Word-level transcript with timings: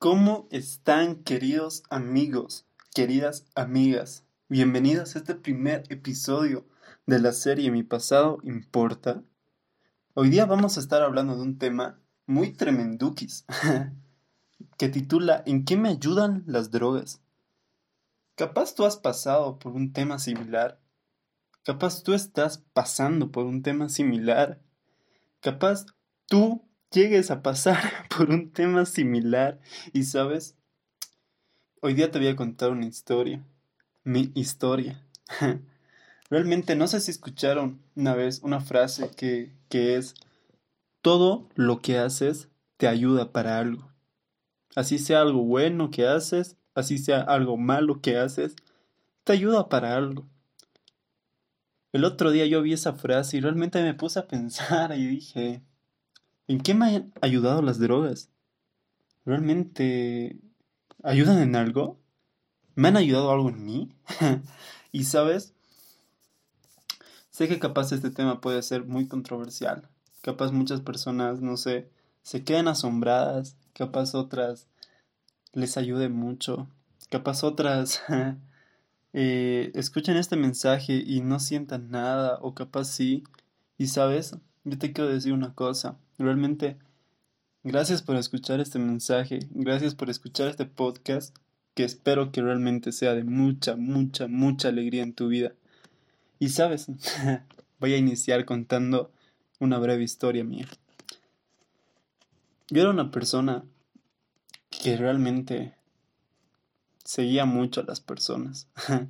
¿Cómo 0.00 0.48
están 0.50 1.16
queridos 1.24 1.82
amigos, 1.90 2.64
queridas 2.94 3.44
amigas? 3.54 4.24
Bienvenidos 4.48 5.14
a 5.14 5.18
este 5.18 5.34
primer 5.34 5.82
episodio 5.90 6.64
de 7.04 7.18
la 7.18 7.32
serie 7.32 7.70
Mi 7.70 7.82
pasado 7.82 8.38
importa. 8.42 9.22
Hoy 10.14 10.30
día 10.30 10.46
vamos 10.46 10.78
a 10.78 10.80
estar 10.80 11.02
hablando 11.02 11.36
de 11.36 11.42
un 11.42 11.58
tema 11.58 12.00
muy 12.24 12.50
tremendukis 12.54 13.44
que 14.78 14.88
titula 14.88 15.42
¿En 15.44 15.66
qué 15.66 15.76
me 15.76 15.90
ayudan 15.90 16.44
las 16.46 16.70
drogas? 16.70 17.20
Capaz 18.36 18.74
tú 18.74 18.86
has 18.86 18.96
pasado 18.96 19.58
por 19.58 19.72
un 19.72 19.92
tema 19.92 20.18
similar. 20.18 20.80
Capaz 21.62 22.02
tú 22.02 22.14
estás 22.14 22.64
pasando 22.72 23.30
por 23.30 23.44
un 23.44 23.62
tema 23.62 23.90
similar. 23.90 24.62
Capaz 25.42 25.84
tú 26.24 26.69
llegues 26.90 27.30
a 27.30 27.42
pasar 27.42 28.08
por 28.16 28.30
un 28.30 28.50
tema 28.50 28.84
similar 28.84 29.60
y 29.92 30.04
sabes, 30.04 30.56
hoy 31.80 31.94
día 31.94 32.10
te 32.10 32.18
voy 32.18 32.28
a 32.28 32.36
contar 32.36 32.70
una 32.70 32.86
historia, 32.86 33.44
mi 34.04 34.32
historia. 34.34 35.04
Realmente 36.30 36.76
no 36.76 36.86
sé 36.86 37.00
si 37.00 37.10
escucharon 37.10 37.82
una 37.96 38.14
vez 38.14 38.40
una 38.42 38.60
frase 38.60 39.10
que, 39.16 39.52
que 39.68 39.96
es, 39.96 40.14
todo 41.02 41.48
lo 41.54 41.80
que 41.80 41.98
haces 41.98 42.48
te 42.76 42.86
ayuda 42.86 43.32
para 43.32 43.58
algo. 43.58 43.90
Así 44.76 44.98
sea 44.98 45.22
algo 45.22 45.42
bueno 45.42 45.90
que 45.90 46.06
haces, 46.06 46.56
así 46.74 46.98
sea 46.98 47.20
algo 47.20 47.56
malo 47.56 48.00
que 48.00 48.16
haces, 48.16 48.54
te 49.24 49.32
ayuda 49.32 49.68
para 49.68 49.96
algo. 49.96 50.28
El 51.92 52.04
otro 52.04 52.30
día 52.30 52.46
yo 52.46 52.62
vi 52.62 52.74
esa 52.74 52.92
frase 52.92 53.36
y 53.36 53.40
realmente 53.40 53.82
me 53.82 53.94
puse 53.94 54.20
a 54.20 54.28
pensar 54.28 54.96
y 54.96 55.06
dije, 55.06 55.62
¿En 56.50 56.58
qué 56.58 56.74
me 56.74 56.86
han 56.86 57.12
ayudado 57.20 57.62
las 57.62 57.78
drogas? 57.78 58.28
¿Realmente 59.24 60.36
ayudan 61.04 61.38
en 61.38 61.54
algo? 61.54 62.00
¿Me 62.74 62.88
han 62.88 62.96
ayudado 62.96 63.30
algo 63.30 63.50
en 63.50 63.64
mí? 63.64 63.94
y 64.90 65.04
sabes, 65.04 65.54
sé 67.30 67.46
que 67.46 67.60
capaz 67.60 67.92
este 67.92 68.10
tema 68.10 68.40
puede 68.40 68.62
ser 68.62 68.84
muy 68.84 69.06
controversial. 69.06 69.88
Capaz 70.22 70.50
muchas 70.50 70.80
personas, 70.80 71.40
no 71.40 71.56
sé, 71.56 71.88
se 72.24 72.42
queden 72.42 72.66
asombradas. 72.66 73.54
Capaz 73.72 74.16
otras 74.16 74.66
les 75.52 75.76
ayude 75.76 76.08
mucho. 76.08 76.66
Capaz 77.10 77.44
otras 77.44 78.02
eh, 79.12 79.70
escuchen 79.76 80.16
este 80.16 80.34
mensaje 80.34 80.94
y 80.94 81.20
no 81.20 81.38
sientan 81.38 81.92
nada. 81.92 82.40
O 82.42 82.56
capaz 82.56 82.86
sí. 82.86 83.22
Y 83.78 83.86
sabes, 83.86 84.36
yo 84.64 84.78
te 84.78 84.92
quiero 84.92 85.08
decir 85.08 85.32
una 85.32 85.54
cosa. 85.54 85.96
Realmente, 86.20 86.76
gracias 87.64 88.02
por 88.02 88.16
escuchar 88.16 88.60
este 88.60 88.78
mensaje, 88.78 89.38
gracias 89.52 89.94
por 89.94 90.10
escuchar 90.10 90.48
este 90.48 90.66
podcast, 90.66 91.34
que 91.72 91.82
espero 91.82 92.30
que 92.30 92.42
realmente 92.42 92.92
sea 92.92 93.14
de 93.14 93.24
mucha, 93.24 93.74
mucha, 93.74 94.26
mucha 94.26 94.68
alegría 94.68 95.02
en 95.02 95.14
tu 95.14 95.28
vida. 95.28 95.54
Y 96.38 96.50
sabes, 96.50 96.88
voy 97.80 97.94
a 97.94 97.96
iniciar 97.96 98.44
contando 98.44 99.10
una 99.60 99.78
breve 99.78 100.04
historia 100.04 100.44
mía. 100.44 100.68
Yo 102.68 102.82
era 102.82 102.90
una 102.90 103.10
persona 103.10 103.64
que 104.68 104.98
realmente 104.98 105.74
seguía 107.02 107.46
mucho 107.46 107.80
a 107.80 107.84
las 107.84 108.00
personas. 108.00 108.68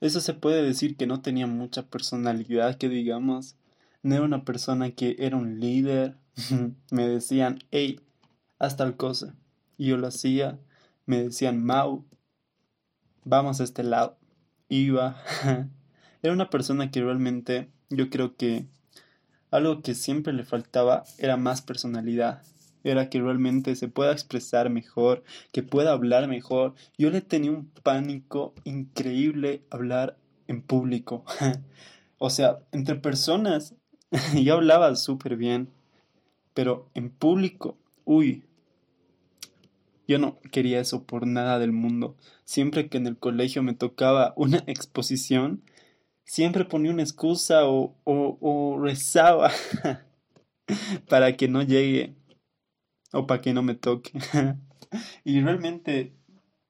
Eso 0.00 0.22
se 0.22 0.32
puede 0.32 0.62
decir 0.62 0.96
que 0.96 1.06
no 1.06 1.20
tenía 1.20 1.46
mucha 1.46 1.82
personalidad, 1.82 2.78
que 2.78 2.88
digamos, 2.88 3.56
no 4.02 4.14
era 4.14 4.24
una 4.24 4.44
persona 4.44 4.90
que 4.90 5.16
era 5.18 5.36
un 5.36 5.60
líder. 5.60 6.16
me 6.90 7.08
decían, 7.08 7.58
hey, 7.70 8.00
haz 8.58 8.76
tal 8.76 8.96
cosa. 8.96 9.34
Y 9.76 9.88
yo 9.88 9.96
lo 9.96 10.06
hacía. 10.06 10.58
Me 11.06 11.22
decían, 11.22 11.64
Mau, 11.64 12.04
vamos 13.24 13.60
a 13.60 13.64
este 13.64 13.82
lado. 13.82 14.18
Iba. 14.68 15.16
era 16.22 16.32
una 16.32 16.50
persona 16.50 16.90
que 16.90 17.02
realmente 17.02 17.70
yo 17.90 18.10
creo 18.10 18.36
que 18.36 18.66
algo 19.50 19.82
que 19.82 19.94
siempre 19.94 20.32
le 20.32 20.44
faltaba 20.44 21.04
era 21.18 21.36
más 21.36 21.62
personalidad. 21.62 22.42
Era 22.84 23.10
que 23.10 23.20
realmente 23.20 23.74
se 23.76 23.88
pueda 23.88 24.12
expresar 24.12 24.70
mejor, 24.70 25.24
que 25.52 25.62
pueda 25.62 25.92
hablar 25.92 26.28
mejor. 26.28 26.74
Yo 26.96 27.10
le 27.10 27.20
tenía 27.20 27.50
un 27.50 27.70
pánico 27.82 28.54
increíble 28.64 29.62
hablar 29.70 30.16
en 30.46 30.62
público. 30.62 31.24
o 32.18 32.30
sea, 32.30 32.58
entre 32.72 32.94
personas 32.96 33.74
yo 34.34 34.54
hablaba 34.54 34.94
súper 34.96 35.36
bien, 35.36 35.68
pero 36.54 36.88
en 36.94 37.10
público, 37.10 37.76
uy, 38.04 38.44
yo 40.06 40.18
no 40.18 40.38
quería 40.50 40.80
eso 40.80 41.04
por 41.04 41.26
nada 41.26 41.58
del 41.58 41.72
mundo. 41.72 42.16
Siempre 42.44 42.88
que 42.88 42.96
en 42.96 43.06
el 43.06 43.18
colegio 43.18 43.62
me 43.62 43.74
tocaba 43.74 44.32
una 44.36 44.64
exposición, 44.66 45.62
siempre 46.24 46.64
ponía 46.64 46.92
una 46.92 47.02
excusa 47.02 47.66
o, 47.66 47.94
o, 48.04 48.38
o 48.40 48.78
rezaba 48.80 49.50
para 51.08 51.36
que 51.36 51.48
no 51.48 51.62
llegue 51.62 52.14
o 53.12 53.26
para 53.26 53.40
que 53.40 53.52
no 53.52 53.62
me 53.62 53.74
toque. 53.74 54.12
y 55.24 55.40
realmente 55.40 56.12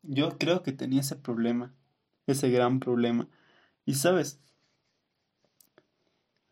yo 0.03 0.38
creo 0.38 0.62
que 0.62 0.72
tenía 0.72 1.00
ese 1.00 1.16
problema, 1.16 1.75
ese 2.27 2.50
gran 2.50 2.81
problema. 2.81 3.28
Y 3.84 3.94
sabes, 3.94 4.41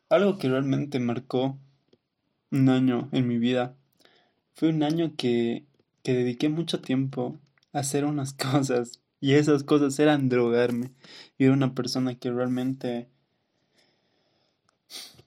algo 0.08 0.38
que 0.38 0.48
realmente 0.48 1.00
marcó 1.00 1.58
un 2.50 2.68
año 2.68 3.08
en 3.12 3.26
mi 3.26 3.38
vida 3.38 3.76
fue 4.54 4.70
un 4.70 4.82
año 4.82 5.12
que, 5.16 5.66
que 6.02 6.14
dediqué 6.14 6.48
mucho 6.48 6.80
tiempo 6.80 7.38
a 7.72 7.80
hacer 7.80 8.04
unas 8.04 8.32
cosas 8.34 9.00
y 9.20 9.34
esas 9.34 9.64
cosas 9.64 9.98
eran 9.98 10.28
drogarme. 10.28 10.92
Y 11.38 11.44
era 11.44 11.54
una 11.54 11.74
persona 11.74 12.14
que 12.14 12.30
realmente 12.30 13.08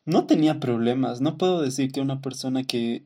no 0.06 0.25
tenía 0.25 0.59
problemas. 0.59 1.22
No 1.22 1.38
puedo 1.38 1.62
decir 1.62 1.91
que 1.91 2.01
una 2.01 2.22
persona 2.22 2.63
que, 2.63 3.06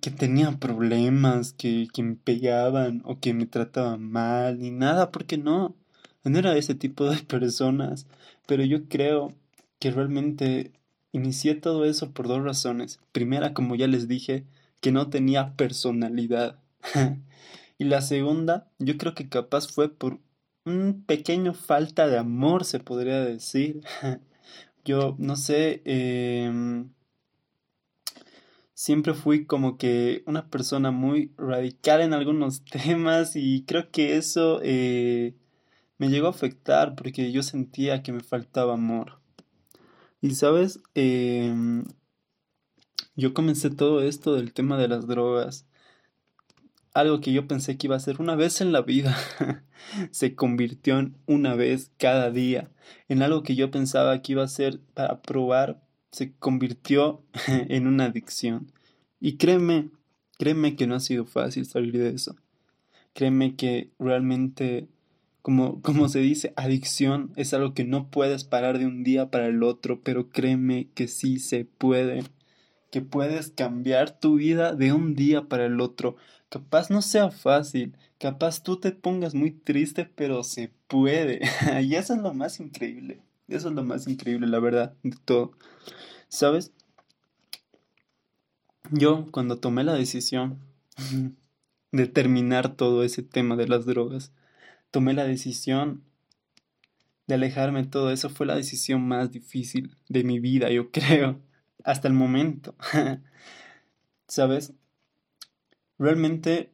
que 0.00 0.10
tenía 0.10 0.52
problemas, 0.58 1.52
que, 1.52 1.88
que 1.92 2.02
me 2.02 2.16
pegaban 2.16 3.02
o 3.04 3.20
que 3.20 3.34
me 3.34 3.46
trataban 3.46 4.02
mal, 4.10 4.58
ni 4.58 4.70
nada, 4.70 5.10
porque 5.12 5.38
no. 5.38 5.76
No 6.24 6.38
era 6.38 6.56
ese 6.56 6.74
tipo 6.74 7.08
de 7.08 7.18
personas. 7.24 8.06
Pero 8.46 8.64
yo 8.64 8.88
creo 8.88 9.34
que 9.78 9.90
realmente 9.90 10.72
Inicié 11.12 11.54
todo 11.54 11.84
eso 11.84 12.12
por 12.12 12.28
dos 12.28 12.42
razones. 12.42 13.00
Primera, 13.12 13.54
como 13.54 13.74
ya 13.74 13.86
les 13.86 14.08
dije, 14.08 14.44
que 14.80 14.92
no 14.92 15.10
tenía 15.10 15.54
personalidad. 15.56 16.58
y 17.78 17.84
la 17.84 18.02
segunda, 18.02 18.70
yo 18.78 18.96
creo 18.98 19.14
que 19.14 19.28
capaz 19.28 19.68
fue 19.68 19.88
por 19.88 20.20
un 20.64 21.04
pequeño 21.06 21.54
falta 21.54 22.06
de 22.08 22.18
amor, 22.18 22.64
se 22.64 22.80
podría 22.80 23.20
decir. 23.20 23.82
yo, 24.84 25.16
no 25.18 25.36
sé, 25.36 25.82
em, 25.84 26.90
siempre 28.74 29.14
fui 29.14 29.44
como 29.46 29.76
que 29.78 30.22
una 30.26 30.48
persona 30.50 30.90
muy 30.90 31.32
radical 31.36 32.00
en 32.00 32.12
algunos 32.14 32.64
temas 32.70 33.34
y 33.36 33.64
creo 33.64 33.90
que 33.90 34.16
eso 34.16 34.60
eh, 34.62 35.34
me 35.98 36.08
llegó 36.08 36.28
a 36.28 36.30
afectar 36.30 36.94
porque 36.94 37.32
yo 37.32 37.42
sentía 37.42 38.02
que 38.02 38.12
me 38.12 38.20
faltaba 38.20 38.74
amor. 38.74 39.17
Y 40.20 40.34
sabes, 40.34 40.80
em, 40.94 41.84
yo 43.14 43.34
comencé 43.34 43.70
todo 43.70 44.02
esto 44.02 44.34
del 44.34 44.52
tema 44.52 44.76
de 44.78 44.88
las 44.88 45.06
drogas. 45.06 45.66
Algo 46.92 47.20
que 47.20 47.32
yo 47.32 47.46
pensé 47.46 47.76
que 47.76 47.86
iba 47.86 47.96
a 47.96 48.00
ser 48.00 48.20
una 48.20 48.34
vez 48.34 48.60
en 48.60 48.72
la 48.72 48.82
vida, 48.82 49.16
se 50.10 50.34
convirtió 50.34 50.98
en 50.98 51.16
una 51.26 51.54
vez 51.54 51.92
cada 51.98 52.30
día. 52.30 52.70
En 53.08 53.22
algo 53.22 53.42
que 53.42 53.54
yo 53.54 53.70
pensaba 53.70 54.20
que 54.22 54.32
iba 54.32 54.42
a 54.42 54.48
ser 54.48 54.80
para 54.94 55.22
probar, 55.22 55.80
se 56.10 56.34
convirtió 56.36 57.22
en 57.46 57.86
una 57.86 58.06
adicción. 58.06 58.72
Y 59.20 59.36
créeme, 59.36 59.90
créeme 60.38 60.74
que 60.74 60.86
no 60.86 60.96
ha 60.96 61.00
sido 61.00 61.26
fácil 61.26 61.66
salir 61.66 61.96
de 61.98 62.10
eso. 62.10 62.36
Créeme 63.14 63.56
que 63.56 63.90
realmente 63.98 64.88
como, 65.48 65.80
como 65.80 66.10
se 66.10 66.18
dice, 66.18 66.52
adicción 66.56 67.32
es 67.36 67.54
algo 67.54 67.72
que 67.72 67.84
no 67.84 68.10
puedes 68.10 68.44
parar 68.44 68.78
de 68.78 68.84
un 68.84 69.02
día 69.02 69.30
para 69.30 69.46
el 69.46 69.62
otro, 69.62 70.02
pero 70.02 70.28
créeme 70.28 70.90
que 70.94 71.08
sí 71.08 71.38
se 71.38 71.64
puede, 71.64 72.22
que 72.90 73.00
puedes 73.00 73.48
cambiar 73.52 74.20
tu 74.20 74.34
vida 74.34 74.74
de 74.74 74.92
un 74.92 75.14
día 75.14 75.48
para 75.48 75.64
el 75.64 75.80
otro. 75.80 76.16
Capaz 76.50 76.90
no 76.90 77.00
sea 77.00 77.30
fácil, 77.30 77.96
capaz 78.18 78.62
tú 78.62 78.78
te 78.78 78.92
pongas 78.92 79.34
muy 79.34 79.50
triste, 79.50 80.04
pero 80.14 80.44
se 80.44 80.70
puede. 80.86 81.40
y 81.82 81.94
eso 81.94 82.12
es 82.12 82.20
lo 82.20 82.34
más 82.34 82.60
increíble, 82.60 83.22
eso 83.48 83.70
es 83.70 83.74
lo 83.74 83.82
más 83.82 84.06
increíble, 84.06 84.48
la 84.48 84.60
verdad, 84.60 84.96
de 85.02 85.16
todo. 85.24 85.52
¿Sabes? 86.28 86.72
Yo 88.90 89.28
cuando 89.30 89.60
tomé 89.60 89.82
la 89.82 89.94
decisión 89.94 90.58
de 91.90 92.06
terminar 92.06 92.76
todo 92.76 93.02
ese 93.02 93.22
tema 93.22 93.56
de 93.56 93.66
las 93.66 93.86
drogas, 93.86 94.30
tomé 94.90 95.14
la 95.14 95.24
decisión 95.24 96.04
de 97.26 97.34
alejarme 97.34 97.82
de 97.82 97.88
todo 97.88 98.10
eso. 98.10 98.30
Fue 98.30 98.46
la 98.46 98.56
decisión 98.56 99.06
más 99.06 99.30
difícil 99.30 99.96
de 100.08 100.24
mi 100.24 100.40
vida, 100.40 100.70
yo 100.70 100.90
creo, 100.92 101.40
hasta 101.84 102.08
el 102.08 102.14
momento. 102.14 102.74
¿Sabes? 104.28 104.74
Realmente 105.98 106.72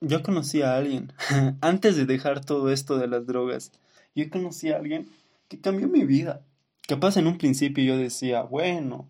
yo 0.00 0.22
conocí 0.22 0.62
a 0.62 0.76
alguien, 0.76 1.12
antes 1.60 1.96
de 1.96 2.06
dejar 2.06 2.44
todo 2.44 2.70
esto 2.70 2.98
de 2.98 3.08
las 3.08 3.26
drogas, 3.26 3.72
yo 4.14 4.28
conocí 4.30 4.70
a 4.70 4.76
alguien 4.76 5.08
que 5.48 5.60
cambió 5.60 5.88
mi 5.88 6.04
vida. 6.04 6.44
Capaz 6.86 7.16
en 7.16 7.26
un 7.26 7.38
principio 7.38 7.82
yo 7.82 7.96
decía, 7.96 8.42
bueno, 8.42 9.08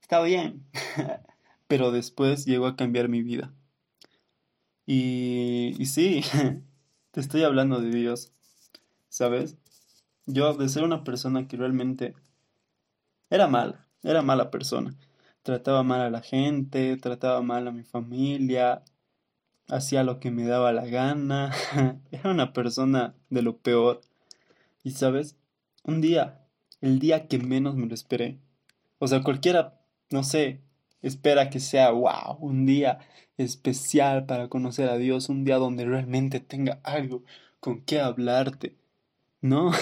está 0.00 0.22
bien, 0.22 0.64
pero 1.66 1.90
después 1.90 2.46
llegó 2.46 2.66
a 2.66 2.76
cambiar 2.76 3.08
mi 3.08 3.22
vida. 3.22 3.52
Y, 4.86 5.74
y 5.78 5.86
sí, 5.86 6.22
te 7.16 7.22
estoy 7.22 7.44
hablando 7.44 7.80
de 7.80 7.88
Dios, 7.88 8.30
¿sabes? 9.08 9.56
Yo 10.26 10.52
de 10.52 10.68
ser 10.68 10.84
una 10.84 11.02
persona 11.02 11.48
que 11.48 11.56
realmente 11.56 12.14
era 13.30 13.46
mala, 13.46 13.86
era 14.02 14.20
mala 14.20 14.50
persona. 14.50 14.94
Trataba 15.42 15.82
mal 15.82 16.02
a 16.02 16.10
la 16.10 16.20
gente, 16.20 16.98
trataba 16.98 17.40
mal 17.40 17.66
a 17.68 17.72
mi 17.72 17.84
familia, 17.84 18.82
hacía 19.66 20.04
lo 20.04 20.20
que 20.20 20.30
me 20.30 20.44
daba 20.44 20.74
la 20.74 20.84
gana. 20.84 21.54
Era 22.10 22.30
una 22.30 22.52
persona 22.52 23.14
de 23.30 23.40
lo 23.40 23.56
peor. 23.56 24.02
Y 24.84 24.90
sabes, 24.90 25.36
un 25.84 26.02
día, 26.02 26.44
el 26.82 26.98
día 26.98 27.28
que 27.28 27.38
menos 27.38 27.76
me 27.76 27.86
lo 27.86 27.94
esperé. 27.94 28.40
O 28.98 29.08
sea, 29.08 29.22
cualquiera, 29.22 29.80
no 30.10 30.22
sé, 30.22 30.60
espera 31.06 31.50
que 31.50 31.60
sea, 31.60 31.90
wow, 31.90 32.38
un 32.40 32.66
día 32.66 32.98
especial 33.38 34.26
para 34.26 34.48
conocer 34.48 34.88
a 34.88 34.96
Dios, 34.96 35.28
un 35.28 35.44
día 35.44 35.56
donde 35.56 35.84
realmente 35.84 36.40
tenga 36.40 36.80
algo 36.84 37.22
con 37.60 37.82
qué 37.82 38.00
hablarte. 38.00 38.76
No, 39.40 39.72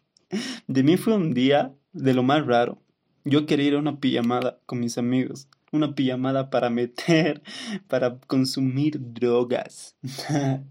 de 0.66 0.82
mí 0.82 0.96
fue 0.96 1.14
un 1.14 1.34
día 1.34 1.74
de 1.92 2.14
lo 2.14 2.22
más 2.22 2.46
raro. 2.46 2.78
Yo 3.24 3.46
quería 3.46 3.68
ir 3.68 3.74
a 3.74 3.78
una 3.78 4.00
pijamada 4.00 4.58
con 4.66 4.80
mis 4.80 4.98
amigos 4.98 5.48
una 5.74 5.94
pijamada 5.94 6.50
para 6.50 6.70
meter, 6.70 7.42
para 7.88 8.18
consumir 8.20 8.98
drogas. 9.00 9.96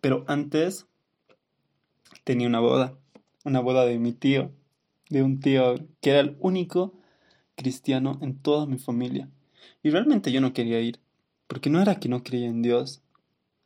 Pero 0.00 0.24
antes 0.28 0.86
tenía 2.24 2.46
una 2.46 2.60
boda, 2.60 2.94
una 3.44 3.60
boda 3.60 3.86
de 3.86 3.98
mi 3.98 4.12
tío, 4.12 4.52
de 5.08 5.22
un 5.22 5.40
tío 5.40 5.76
que 6.00 6.10
era 6.10 6.20
el 6.20 6.36
único 6.40 6.94
cristiano 7.54 8.18
en 8.22 8.36
toda 8.38 8.66
mi 8.66 8.78
familia. 8.78 9.28
Y 9.82 9.90
realmente 9.90 10.32
yo 10.32 10.40
no 10.40 10.52
quería 10.52 10.80
ir, 10.80 11.00
porque 11.46 11.70
no 11.70 11.80
era 11.80 12.00
que 12.00 12.08
no 12.08 12.22
creía 12.22 12.48
en 12.48 12.62
Dios, 12.62 13.02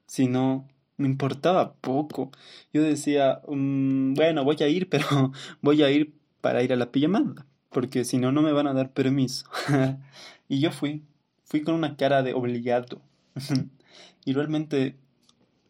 sino 0.06 0.68
me 0.96 1.06
importaba 1.08 1.74
poco. 1.74 2.30
Yo 2.72 2.82
decía, 2.82 3.42
mm, 3.48 4.14
bueno, 4.14 4.44
voy 4.44 4.56
a 4.60 4.68
ir, 4.68 4.88
pero 4.90 5.32
voy 5.62 5.82
a 5.82 5.90
ir 5.90 6.14
para 6.40 6.62
ir 6.62 6.72
a 6.72 6.76
la 6.76 6.92
pijamada 6.92 7.46
porque 7.70 8.04
si 8.04 8.18
no, 8.18 8.32
no 8.32 8.42
me 8.42 8.52
van 8.52 8.66
a 8.66 8.74
dar 8.74 8.92
permiso. 8.92 9.46
y 10.48 10.60
yo 10.60 10.72
fui, 10.72 11.04
fui 11.44 11.62
con 11.62 11.74
una 11.74 11.96
cara 11.96 12.22
de 12.22 12.34
obligado. 12.34 13.00
y 14.24 14.32
realmente, 14.32 14.96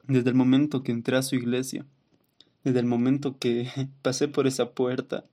desde 0.06 0.30
el 0.30 0.34
momento 0.34 0.82
que 0.82 0.92
entré 0.92 1.16
a 1.16 1.22
su 1.22 1.36
iglesia, 1.36 1.86
desde 2.64 2.80
el 2.80 2.86
momento 2.86 3.38
que 3.38 3.68
pasé 4.02 4.28
por 4.28 4.46
esa 4.46 4.72
puerta, 4.72 5.24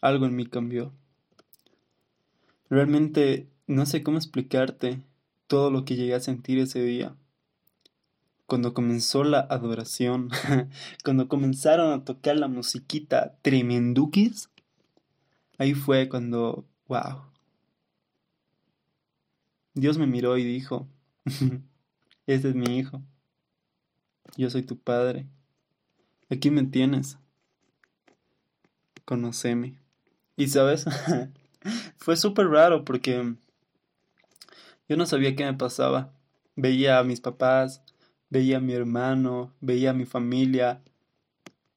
algo 0.00 0.26
en 0.26 0.36
mí 0.36 0.46
cambió. 0.46 0.92
Realmente 2.72 3.50
no 3.66 3.84
sé 3.84 4.02
cómo 4.02 4.16
explicarte 4.16 5.02
todo 5.46 5.70
lo 5.70 5.84
que 5.84 5.94
llegué 5.94 6.14
a 6.14 6.20
sentir 6.20 6.58
ese 6.58 6.82
día. 6.82 7.14
Cuando 8.46 8.72
comenzó 8.72 9.24
la 9.24 9.40
adoración, 9.40 10.30
cuando 11.04 11.28
comenzaron 11.28 11.92
a 11.92 12.04
tocar 12.04 12.38
la 12.38 12.48
musiquita 12.48 13.36
tremendukis, 13.42 14.48
Ahí 15.58 15.74
fue 15.74 16.08
cuando, 16.08 16.66
wow. 16.88 17.22
Dios 19.74 19.98
me 19.98 20.06
miró 20.06 20.38
y 20.38 20.44
dijo, 20.44 20.88
este 22.26 22.48
es 22.48 22.54
mi 22.54 22.78
hijo, 22.78 23.02
yo 24.36 24.48
soy 24.48 24.62
tu 24.62 24.78
padre, 24.78 25.26
aquí 26.30 26.50
me 26.50 26.64
tienes, 26.64 27.18
conoceme. 29.04 29.78
Y 30.36 30.48
sabes, 30.48 30.86
fue 31.96 32.16
súper 32.16 32.48
raro 32.48 32.84
porque 32.84 33.34
yo 34.88 34.96
no 34.96 35.06
sabía 35.06 35.36
qué 35.36 35.44
me 35.44 35.54
pasaba. 35.54 36.12
Veía 36.54 36.98
a 36.98 37.04
mis 37.04 37.20
papás, 37.20 37.82
veía 38.28 38.58
a 38.58 38.60
mi 38.60 38.74
hermano, 38.74 39.52
veía 39.60 39.90
a 39.90 39.94
mi 39.94 40.04
familia, 40.04 40.82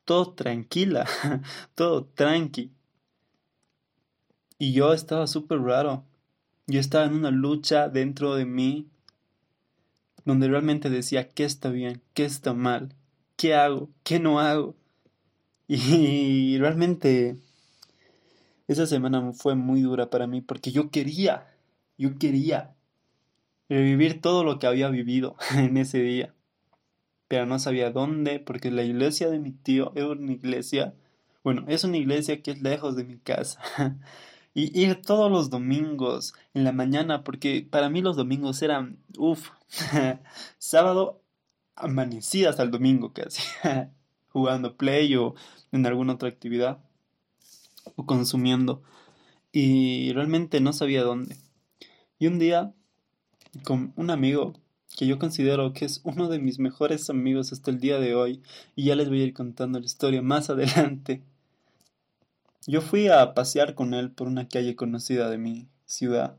todo 0.03 0.33
tranquila, 0.33 1.05
todo 1.75 2.05
tranqui. 2.05 2.71
Y 4.57 4.73
yo 4.73 4.93
estaba 4.93 5.27
súper 5.27 5.61
raro. 5.61 6.03
Yo 6.67 6.79
estaba 6.79 7.05
en 7.05 7.13
una 7.13 7.31
lucha 7.31 7.89
dentro 7.89 8.35
de 8.35 8.45
mí 8.45 8.87
donde 10.25 10.47
realmente 10.47 10.89
decía 10.89 11.29
qué 11.29 11.45
está 11.45 11.69
bien, 11.69 12.01
qué 12.13 12.25
está 12.25 12.53
mal, 12.53 12.95
qué 13.35 13.53
hago, 13.55 13.89
qué 14.03 14.19
no 14.19 14.39
hago. 14.39 14.75
Y 15.67 16.59
realmente 16.59 17.37
esa 18.67 18.87
semana 18.87 19.33
fue 19.33 19.55
muy 19.55 19.81
dura 19.81 20.09
para 20.09 20.27
mí 20.27 20.41
porque 20.41 20.71
yo 20.71 20.89
quería, 20.89 21.47
yo 21.97 22.17
quería 22.17 22.75
revivir 23.69 24.21
todo 24.21 24.43
lo 24.43 24.59
que 24.59 24.67
había 24.67 24.89
vivido 24.89 25.35
en 25.55 25.77
ese 25.77 25.99
día. 25.99 26.33
Pero 27.27 27.45
no 27.45 27.57
sabía 27.59 27.91
dónde 27.91 28.39
porque 28.39 28.71
la 28.71 28.83
iglesia 28.83 29.29
de 29.29 29.39
mi 29.39 29.51
tío 29.51 29.91
es 29.95 30.03
una 30.03 30.31
iglesia, 30.31 30.93
bueno, 31.43 31.65
es 31.67 31.83
una 31.83 31.97
iglesia 31.97 32.41
que 32.41 32.51
es 32.51 32.61
lejos 32.61 32.95
de 32.95 33.03
mi 33.03 33.17
casa. 33.17 33.61
y 34.53 34.79
ir 34.79 35.01
todos 35.01 35.31
los 35.31 35.49
domingos 35.49 36.33
en 36.53 36.63
la 36.63 36.71
mañana, 36.71 37.23
porque 37.23 37.67
para 37.69 37.89
mí 37.89 38.01
los 38.01 38.15
domingos 38.15 38.61
eran, 38.61 38.99
uff, 39.17 39.49
sábado 40.57 41.21
amanecida 41.75 42.49
hasta 42.51 42.63
el 42.63 42.71
domingo 42.71 43.11
casi, 43.13 43.43
jugando 44.29 44.77
play 44.77 45.15
o 45.17 45.35
en 45.71 45.85
alguna 45.85 46.13
otra 46.13 46.29
actividad 46.29 46.84
o 47.95 48.05
consumiendo. 48.05 48.81
Y 49.51 50.11
realmente 50.13 50.59
no 50.59 50.73
sabía 50.73 51.03
dónde. 51.03 51.37
Y 52.19 52.27
un 52.27 52.39
día, 52.39 52.73
con 53.63 53.93
un 53.95 54.09
amigo 54.09 54.53
que 54.97 55.07
yo 55.07 55.19
considero 55.19 55.73
que 55.73 55.85
es 55.85 56.01
uno 56.03 56.29
de 56.29 56.39
mis 56.39 56.59
mejores 56.59 57.09
amigos 57.09 57.51
hasta 57.51 57.71
el 57.71 57.79
día 57.79 57.99
de 57.99 58.15
hoy, 58.15 58.41
y 58.75 58.85
ya 58.85 58.95
les 58.95 59.09
voy 59.09 59.21
a 59.21 59.25
ir 59.25 59.33
contando 59.33 59.79
la 59.79 59.85
historia 59.85 60.21
más 60.21 60.49
adelante, 60.49 61.21
yo 62.67 62.81
fui 62.81 63.07
a 63.07 63.33
pasear 63.33 63.75
con 63.75 63.93
él 63.93 64.11
por 64.11 64.27
una 64.27 64.47
calle 64.47 64.75
conocida 64.75 65.29
de 65.29 65.37
mi 65.37 65.69
ciudad. 65.85 66.37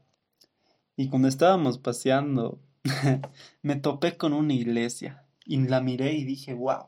Y 0.97 1.09
cuando 1.09 1.29
estábamos 1.29 1.79
paseando, 1.79 2.59
me 3.63 3.77
topé 3.77 4.17
con 4.17 4.33
una 4.33 4.55
iglesia 4.55 5.25
y 5.45 5.59
la 5.59 5.81
miré 5.81 6.15
y 6.15 6.25
dije, 6.25 6.55
wow, 6.55 6.87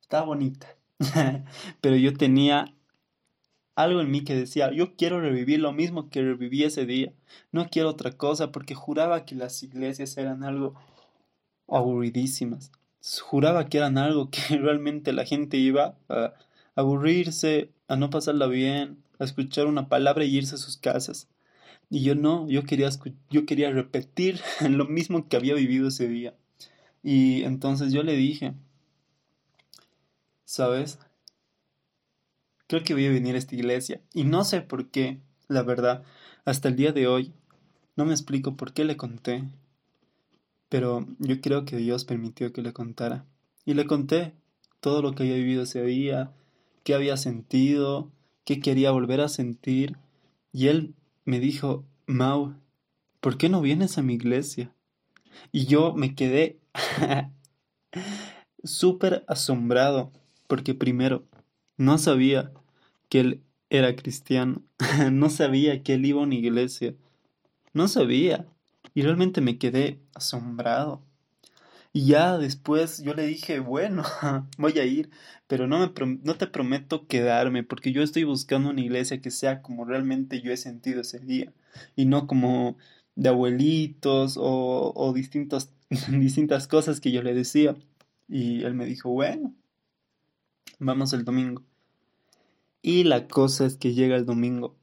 está 0.00 0.22
bonita. 0.22 0.66
Pero 1.80 1.96
yo 1.96 2.14
tenía 2.14 2.74
algo 3.78 4.00
en 4.00 4.10
mí 4.10 4.24
que 4.24 4.34
decía, 4.34 4.72
yo 4.72 4.96
quiero 4.96 5.20
revivir 5.20 5.60
lo 5.60 5.72
mismo 5.72 6.10
que 6.10 6.20
reviví 6.20 6.64
ese 6.64 6.84
día. 6.84 7.12
No 7.52 7.68
quiero 7.68 7.90
otra 7.90 8.10
cosa 8.10 8.50
porque 8.50 8.74
juraba 8.74 9.24
que 9.24 9.36
las 9.36 9.62
iglesias 9.62 10.16
eran 10.18 10.42
algo 10.42 10.74
aburridísimas. 11.68 12.72
Juraba 13.22 13.68
que 13.68 13.78
eran 13.78 13.96
algo 13.96 14.30
que 14.30 14.40
realmente 14.58 15.12
la 15.12 15.24
gente 15.24 15.58
iba 15.58 15.96
a 16.08 16.34
aburrirse, 16.74 17.70
a 17.86 17.94
no 17.94 18.10
pasarla 18.10 18.48
bien, 18.48 18.98
a 19.20 19.24
escuchar 19.24 19.68
una 19.68 19.88
palabra 19.88 20.24
y 20.24 20.36
irse 20.36 20.56
a 20.56 20.58
sus 20.58 20.76
casas. 20.76 21.28
Y 21.88 22.02
yo 22.02 22.16
no, 22.16 22.48
yo 22.48 22.64
quería, 22.64 22.90
yo 23.30 23.46
quería 23.46 23.70
repetir 23.70 24.40
lo 24.68 24.86
mismo 24.86 25.28
que 25.28 25.36
había 25.36 25.54
vivido 25.54 25.86
ese 25.86 26.08
día. 26.08 26.34
Y 27.04 27.44
entonces 27.44 27.92
yo 27.92 28.02
le 28.02 28.16
dije, 28.16 28.54
¿sabes? 30.44 30.98
Creo 32.68 32.84
que 32.84 32.92
voy 32.94 33.06
a 33.06 33.10
venir 33.10 33.34
a 33.34 33.38
esta 33.38 33.54
iglesia. 33.54 34.02
Y 34.14 34.24
no 34.24 34.44
sé 34.44 34.60
por 34.60 34.90
qué, 34.90 35.18
la 35.48 35.62
verdad, 35.62 36.04
hasta 36.44 36.68
el 36.68 36.76
día 36.76 36.92
de 36.92 37.08
hoy, 37.08 37.32
no 37.96 38.04
me 38.04 38.12
explico 38.12 38.56
por 38.56 38.74
qué 38.74 38.84
le 38.84 38.96
conté. 38.96 39.42
Pero 40.68 41.06
yo 41.18 41.40
creo 41.40 41.64
que 41.64 41.78
Dios 41.78 42.04
permitió 42.04 42.52
que 42.52 42.62
le 42.62 42.74
contara. 42.74 43.24
Y 43.64 43.72
le 43.72 43.86
conté 43.86 44.34
todo 44.80 45.00
lo 45.00 45.12
que 45.12 45.22
había 45.22 45.36
vivido 45.36 45.62
ese 45.62 45.82
día, 45.82 46.30
qué 46.84 46.94
había 46.94 47.16
sentido, 47.16 48.12
qué 48.44 48.60
quería 48.60 48.90
volver 48.90 49.22
a 49.22 49.28
sentir. 49.28 49.96
Y 50.52 50.68
él 50.68 50.94
me 51.24 51.40
dijo, 51.40 51.86
Mau, 52.06 52.54
¿por 53.20 53.38
qué 53.38 53.48
no 53.48 53.62
vienes 53.62 53.96
a 53.96 54.02
mi 54.02 54.14
iglesia? 54.14 54.74
Y 55.52 55.64
yo 55.64 55.94
me 55.94 56.14
quedé 56.14 56.58
súper 58.62 59.24
asombrado, 59.26 60.12
porque 60.46 60.74
primero, 60.74 61.24
no 61.78 61.96
sabía 61.96 62.52
que 63.08 63.20
él 63.20 63.42
era 63.70 63.96
cristiano, 63.96 64.62
no 65.10 65.30
sabía 65.30 65.82
que 65.82 65.94
él 65.94 66.04
iba 66.04 66.20
a 66.20 66.24
una 66.24 66.34
iglesia, 66.34 66.94
no 67.72 67.88
sabía, 67.88 68.46
y 68.94 69.02
realmente 69.02 69.40
me 69.40 69.58
quedé 69.58 70.00
asombrado. 70.14 71.02
Y 71.92 72.06
ya 72.06 72.36
después 72.36 73.02
yo 73.02 73.14
le 73.14 73.26
dije, 73.26 73.60
bueno, 73.60 74.02
voy 74.58 74.78
a 74.78 74.84
ir, 74.84 75.10
pero 75.46 75.66
no, 75.66 75.90
te 75.92 76.46
prometo 76.46 77.06
quedarme, 77.06 77.62
porque 77.64 77.92
yo 77.92 78.02
estoy 78.02 78.24
buscando 78.24 78.70
una 78.70 78.82
iglesia 78.82 79.22
que 79.22 79.30
sea 79.30 79.62
como 79.62 79.84
realmente 79.84 80.42
yo 80.42 80.52
he 80.52 80.56
sentido 80.56 81.00
ese 81.00 81.20
día, 81.20 81.52
y 81.96 82.04
no 82.04 82.26
como 82.26 82.76
de 83.16 83.30
abuelitos 83.30 84.36
o, 84.36 84.92
o 84.94 85.12
distintas 85.14 86.68
cosas 86.68 87.00
que 87.00 87.12
yo 87.12 87.22
le 87.22 87.34
decía. 87.34 87.76
Y 88.28 88.64
él 88.64 88.74
me 88.74 88.84
dijo, 88.84 89.10
bueno, 89.10 89.54
vamos 90.78 91.12
el 91.12 91.24
domingo. 91.24 91.62
Y 92.82 93.04
la 93.04 93.28
cosa 93.28 93.66
es 93.66 93.76
que 93.76 93.94
llega 93.94 94.16
el 94.16 94.26
domingo. 94.26 94.76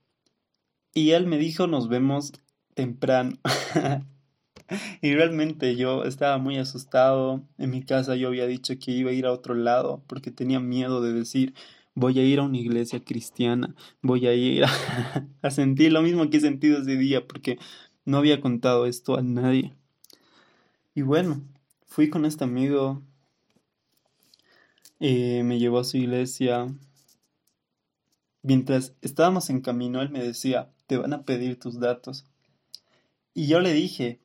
Y 0.94 1.12
él 1.12 1.28
me 1.28 1.38
dijo, 1.38 1.68
nos 1.68 1.90
vemos 1.90 2.34
temprano. 2.74 3.38
y 5.02 5.14
realmente 5.14 5.76
yo 5.76 6.04
estaba 6.04 6.38
muy 6.38 6.58
asustado. 6.58 7.44
En 7.58 7.72
mi 7.72 7.84
casa 7.84 8.16
yo 8.16 8.28
había 8.30 8.48
dicho 8.48 8.74
que 8.80 8.92
iba 8.92 9.12
a 9.12 9.14
ir 9.14 9.26
a 9.26 9.32
otro 9.32 9.56
lado 9.56 10.04
porque 10.08 10.32
tenía 10.32 10.60
miedo 10.60 11.02
de 11.02 11.14
decir, 11.14 11.54
voy 11.96 12.20
a 12.20 12.24
ir 12.24 12.40
a 12.40 12.44
una 12.44 12.58
iglesia 12.58 13.04
cristiana, 13.04 13.74
voy 14.02 14.28
a 14.28 14.34
ir 14.34 14.66
a, 15.42 15.50
sentir 15.50 15.92
lo 15.92 16.02
mismo 16.02 16.30
que 16.30 16.38
he 16.38 16.42
sentido 16.42 16.80
ese 16.80 16.98
día 16.98 17.26
porque 17.26 17.58
no 18.04 18.18
había 18.18 18.42
contado 18.42 18.86
esto 18.86 19.18
a 19.18 19.24
nadie. 19.24 19.74
Y 20.94 21.02
bueno, 21.02 21.42
fui 21.88 22.10
con 22.10 22.26
este 22.26 22.44
amigo, 22.44 23.02
eh, 25.08 25.44
me 25.44 25.60
llevó 25.60 25.78
a 25.78 25.84
su 25.84 25.98
iglesia. 25.98 26.66
Mientras 28.42 28.96
estábamos 29.02 29.52
en 29.52 29.62
camino, 29.62 30.02
él 30.02 30.10
me 30.10 30.24
decía, 30.24 30.72
te 30.88 30.98
van 30.98 31.14
a 31.14 31.26
pedir 31.26 31.60
tus 31.60 31.80
datos. 31.80 32.26
Y 33.36 33.46
yo 33.46 33.60
le 33.60 33.72
dije, 33.72 34.20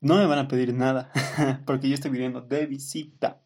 no 0.00 0.16
me 0.16 0.26
van 0.26 0.40
a 0.40 0.48
pedir 0.48 0.74
nada, 0.74 1.12
porque 1.64 1.88
yo 1.88 1.94
estoy 1.94 2.10
viniendo 2.10 2.40
de 2.40 2.66
visita. 2.66 3.40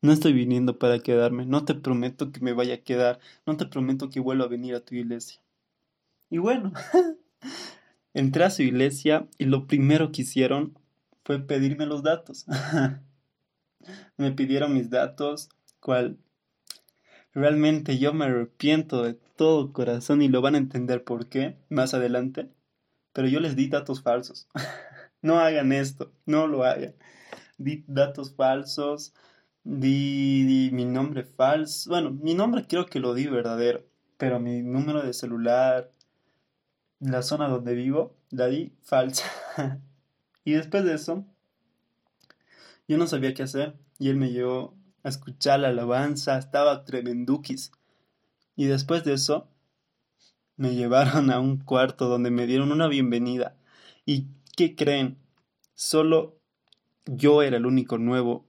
No 0.00 0.12
estoy 0.12 0.32
viniendo 0.32 0.78
para 0.78 1.00
quedarme, 1.00 1.44
no 1.44 1.64
te 1.64 1.74
prometo 1.74 2.30
que 2.30 2.38
me 2.38 2.52
vaya 2.52 2.74
a 2.74 2.84
quedar, 2.84 3.18
no 3.44 3.56
te 3.56 3.66
prometo 3.66 4.10
que 4.10 4.20
vuelva 4.20 4.44
a 4.44 4.48
venir 4.48 4.76
a 4.76 4.84
tu 4.84 4.94
iglesia. 4.94 5.40
Y 6.30 6.38
bueno, 6.38 6.72
entré 8.14 8.44
a 8.44 8.50
su 8.50 8.62
iglesia 8.62 9.26
y 9.38 9.46
lo 9.46 9.66
primero 9.66 10.12
que 10.12 10.22
hicieron 10.22 10.78
fue 11.24 11.40
pedirme 11.40 11.86
los 11.86 12.04
datos. 12.04 12.46
me 14.16 14.30
pidieron 14.32 14.74
mis 14.74 14.90
datos, 14.90 15.48
cual 15.84 16.16
realmente 17.34 17.98
yo 17.98 18.14
me 18.14 18.24
arrepiento 18.24 19.02
de 19.02 19.12
todo 19.36 19.74
corazón 19.74 20.22
y 20.22 20.28
lo 20.28 20.40
van 20.40 20.54
a 20.54 20.58
entender 20.58 21.04
por 21.04 21.28
qué 21.28 21.58
más 21.68 21.92
adelante, 21.92 22.48
pero 23.12 23.28
yo 23.28 23.38
les 23.38 23.54
di 23.54 23.68
datos 23.68 24.00
falsos. 24.00 24.48
no 25.20 25.38
hagan 25.40 25.72
esto, 25.72 26.10
no 26.24 26.46
lo 26.46 26.64
hagan. 26.64 26.94
Di 27.58 27.84
datos 27.86 28.34
falsos, 28.34 29.12
di, 29.62 30.70
mi 30.72 30.86
nombre 30.86 31.24
falso. 31.24 31.90
Bueno, 31.90 32.12
mi 32.12 32.32
nombre 32.32 32.66
creo 32.66 32.86
que 32.86 32.98
lo 32.98 33.12
di 33.12 33.26
verdadero, 33.26 33.84
pero 34.16 34.40
mi 34.40 34.62
número 34.62 35.02
de 35.02 35.12
celular, 35.12 35.92
la 36.98 37.20
zona 37.20 37.48
donde 37.48 37.74
vivo, 37.74 38.16
la 38.30 38.46
di 38.46 38.72
falsa. 38.80 39.26
y 40.44 40.52
después 40.54 40.82
de 40.84 40.94
eso, 40.94 41.26
yo 42.88 42.96
no 42.96 43.06
sabía 43.06 43.34
qué 43.34 43.42
hacer 43.42 43.74
y 43.98 44.08
él 44.08 44.16
me 44.16 44.30
llevó 44.32 44.74
a 45.04 45.08
escuchar 45.08 45.60
la 45.60 45.68
alabanza, 45.68 46.36
estaba 46.38 46.84
tremendukis. 46.84 47.70
Y 48.56 48.64
después 48.64 49.04
de 49.04 49.14
eso, 49.14 49.46
me 50.56 50.74
llevaron 50.74 51.30
a 51.30 51.38
un 51.38 51.58
cuarto 51.58 52.08
donde 52.08 52.30
me 52.30 52.46
dieron 52.46 52.72
una 52.72 52.88
bienvenida. 52.88 53.56
¿Y 54.06 54.26
qué 54.56 54.74
creen? 54.74 55.18
Solo 55.74 56.38
yo 57.06 57.42
era 57.42 57.58
el 57.58 57.66
único 57.66 57.98
nuevo 57.98 58.46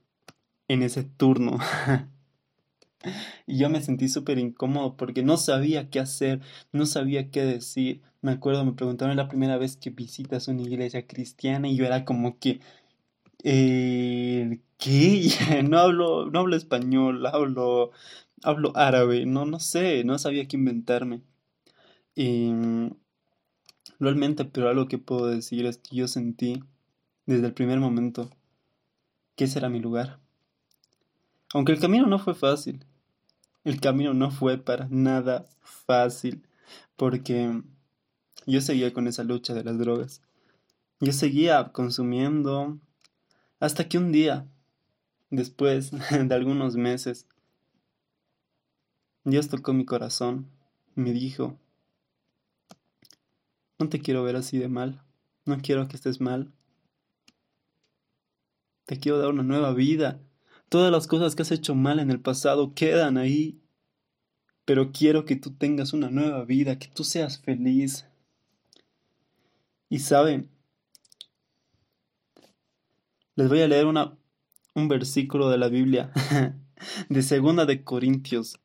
en 0.67 0.81
ese 0.81 1.03
turno. 1.03 1.59
y 3.47 3.57
yo 3.57 3.69
me 3.69 3.81
sentí 3.81 4.09
súper 4.09 4.39
incómodo 4.39 4.95
porque 4.97 5.23
no 5.23 5.37
sabía 5.37 5.89
qué 5.89 5.99
hacer, 5.99 6.41
no 6.71 6.85
sabía 6.85 7.31
qué 7.31 7.43
decir. 7.43 8.01
Me 8.21 8.31
acuerdo, 8.31 8.65
me 8.65 8.73
preguntaron 8.73 9.17
la 9.17 9.27
primera 9.27 9.57
vez 9.57 9.77
que 9.77 9.89
visitas 9.89 10.47
una 10.47 10.61
iglesia 10.61 11.05
cristiana 11.05 11.67
y 11.67 11.75
yo 11.75 11.85
era 11.85 12.05
como 12.05 12.39
que, 12.39 12.59
eh, 13.47 14.59
¿qué? 14.79 15.29
no 15.69 15.77
hablo, 15.77 16.31
no 16.31 16.39
hablo 16.39 16.55
español, 16.55 17.25
hablo, 17.27 17.91
hablo 18.43 18.75
árabe, 18.75 19.25
no, 19.27 19.45
no 19.45 19.59
sé, 19.59 20.03
no 20.03 20.17
sabía 20.17 20.47
qué 20.47 20.57
inventarme. 20.57 21.21
Y 22.15 22.51
realmente, 23.99 24.45
pero 24.45 24.69
algo 24.69 24.87
que 24.87 24.97
puedo 24.97 25.27
decir 25.27 25.67
es 25.67 25.77
que 25.77 25.95
yo 25.95 26.07
sentí 26.07 26.63
desde 27.27 27.45
el 27.45 27.53
primer 27.53 27.79
momento 27.79 28.31
que 29.35 29.43
ese 29.43 29.59
era 29.59 29.69
mi 29.69 29.79
lugar. 29.79 30.19
Aunque 31.53 31.71
el 31.71 31.79
camino 31.79 32.07
no 32.07 32.17
fue 32.17 32.33
fácil, 32.33 32.83
el 33.63 33.79
camino 33.79 34.15
no 34.15 34.31
fue 34.31 34.57
para 34.57 34.87
nada 34.89 35.45
fácil, 35.61 36.47
porque 36.95 37.61
yo 38.47 38.61
seguía 38.61 38.91
con 38.91 39.07
esa 39.07 39.23
lucha 39.23 39.53
de 39.53 39.63
las 39.63 39.77
drogas. 39.77 40.23
Yo 40.99 41.13
seguía 41.13 41.71
consumiendo 41.73 42.79
hasta 43.59 43.87
que 43.87 43.97
un 43.97 44.11
día, 44.11 44.47
después 45.29 45.91
de 46.11 46.35
algunos 46.35 46.75
meses, 46.75 47.27
Dios 49.23 49.49
tocó 49.49 49.73
mi 49.73 49.85
corazón, 49.85 50.47
me 50.95 51.11
dijo, 51.11 51.57
no 53.77 53.89
te 53.89 53.99
quiero 53.99 54.23
ver 54.23 54.35
así 54.35 54.57
de 54.57 54.69
mal. 54.69 55.01
No 55.45 55.59
quiero 55.61 55.87
que 55.87 55.95
estés 55.95 56.21
mal. 56.21 56.51
Te 58.85 58.99
quiero 58.99 59.17
dar 59.17 59.29
una 59.29 59.43
nueva 59.43 59.73
vida. 59.73 60.21
Todas 60.69 60.91
las 60.91 61.07
cosas 61.07 61.35
que 61.35 61.41
has 61.41 61.51
hecho 61.51 61.75
mal 61.75 61.99
en 61.99 62.09
el 62.09 62.21
pasado 62.21 62.73
quedan 62.73 63.17
ahí. 63.17 63.59
Pero 64.63 64.91
quiero 64.91 65.25
que 65.25 65.35
tú 65.35 65.51
tengas 65.51 65.93
una 65.93 66.09
nueva 66.09 66.45
vida, 66.45 66.79
que 66.79 66.87
tú 66.87 67.03
seas 67.03 67.39
feliz. 67.39 68.07
Y 69.89 69.99
saben, 69.99 70.49
les 73.35 73.49
voy 73.49 73.61
a 73.61 73.67
leer 73.67 73.85
una, 73.85 74.17
un 74.73 74.87
versículo 74.87 75.49
de 75.49 75.57
la 75.57 75.67
Biblia, 75.67 76.11
de 77.09 77.21
Segunda 77.21 77.65
de 77.65 77.83
Corintios 77.83 78.59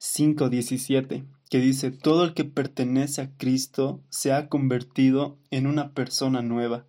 5:17 0.00 1.26
que 1.48 1.58
dice, 1.58 1.90
todo 1.90 2.24
el 2.24 2.34
que 2.34 2.44
pertenece 2.44 3.22
a 3.22 3.36
Cristo 3.36 4.02
se 4.08 4.32
ha 4.32 4.48
convertido 4.48 5.38
en 5.50 5.66
una 5.66 5.94
persona 5.94 6.42
nueva. 6.42 6.86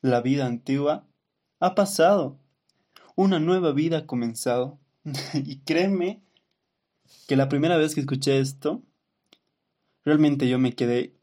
La 0.00 0.20
vida 0.20 0.46
antigua 0.46 1.06
ha 1.60 1.74
pasado, 1.74 2.38
una 3.14 3.38
nueva 3.38 3.72
vida 3.72 3.98
ha 3.98 4.06
comenzado. 4.06 4.80
y 5.34 5.58
créeme 5.60 6.20
que 7.28 7.36
la 7.36 7.48
primera 7.48 7.76
vez 7.76 7.94
que 7.94 8.00
escuché 8.00 8.40
esto, 8.40 8.82
realmente 10.04 10.48
yo 10.48 10.58
me 10.58 10.74
quedé 10.74 11.14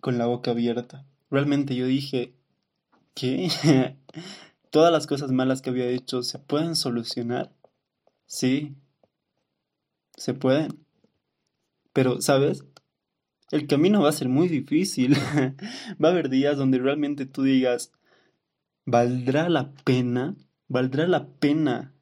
con 0.00 0.16
la 0.16 0.26
boca 0.26 0.52
abierta. 0.52 1.06
Realmente 1.30 1.74
yo 1.74 1.86
dije, 1.86 2.34
¿qué? 3.14 3.50
Todas 4.70 4.92
las 4.92 5.06
cosas 5.06 5.30
malas 5.30 5.62
que 5.62 5.70
había 5.70 5.86
hecho 5.86 6.22
se 6.22 6.38
pueden 6.38 6.74
solucionar. 6.74 7.52
Sí, 8.26 8.74
se 10.16 10.34
pueden. 10.34 10.84
Pero, 11.92 12.20
¿sabes? 12.20 12.64
El 13.50 13.68
camino 13.68 14.02
va 14.02 14.08
a 14.08 14.12
ser 14.12 14.28
muy 14.28 14.48
difícil. 14.48 15.14
va 16.02 16.08
a 16.08 16.12
haber 16.12 16.28
días 16.28 16.56
donde 16.56 16.78
realmente 16.78 17.26
tú 17.26 17.42
digas, 17.42 17.92
¿valdrá 18.84 19.48
la 19.48 19.72
pena? 19.84 20.34
¿Valdrá 20.66 21.06
la 21.06 21.28
pena 21.28 21.94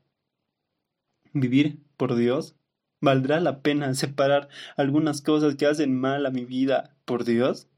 vivir 1.35 1.81
por 1.97 2.15
Dios? 2.15 2.57
¿Valdrá 3.01 3.41
la 3.41 3.61
pena 3.61 3.93
separar 3.95 4.49
algunas 4.77 5.21
cosas 5.21 5.57
que 5.57 5.67
hacen 5.67 5.99
mal 5.99 6.25
a 6.25 6.31
mi 6.31 6.45
vida 6.45 6.97
por 7.05 7.25
Dios? 7.25 7.69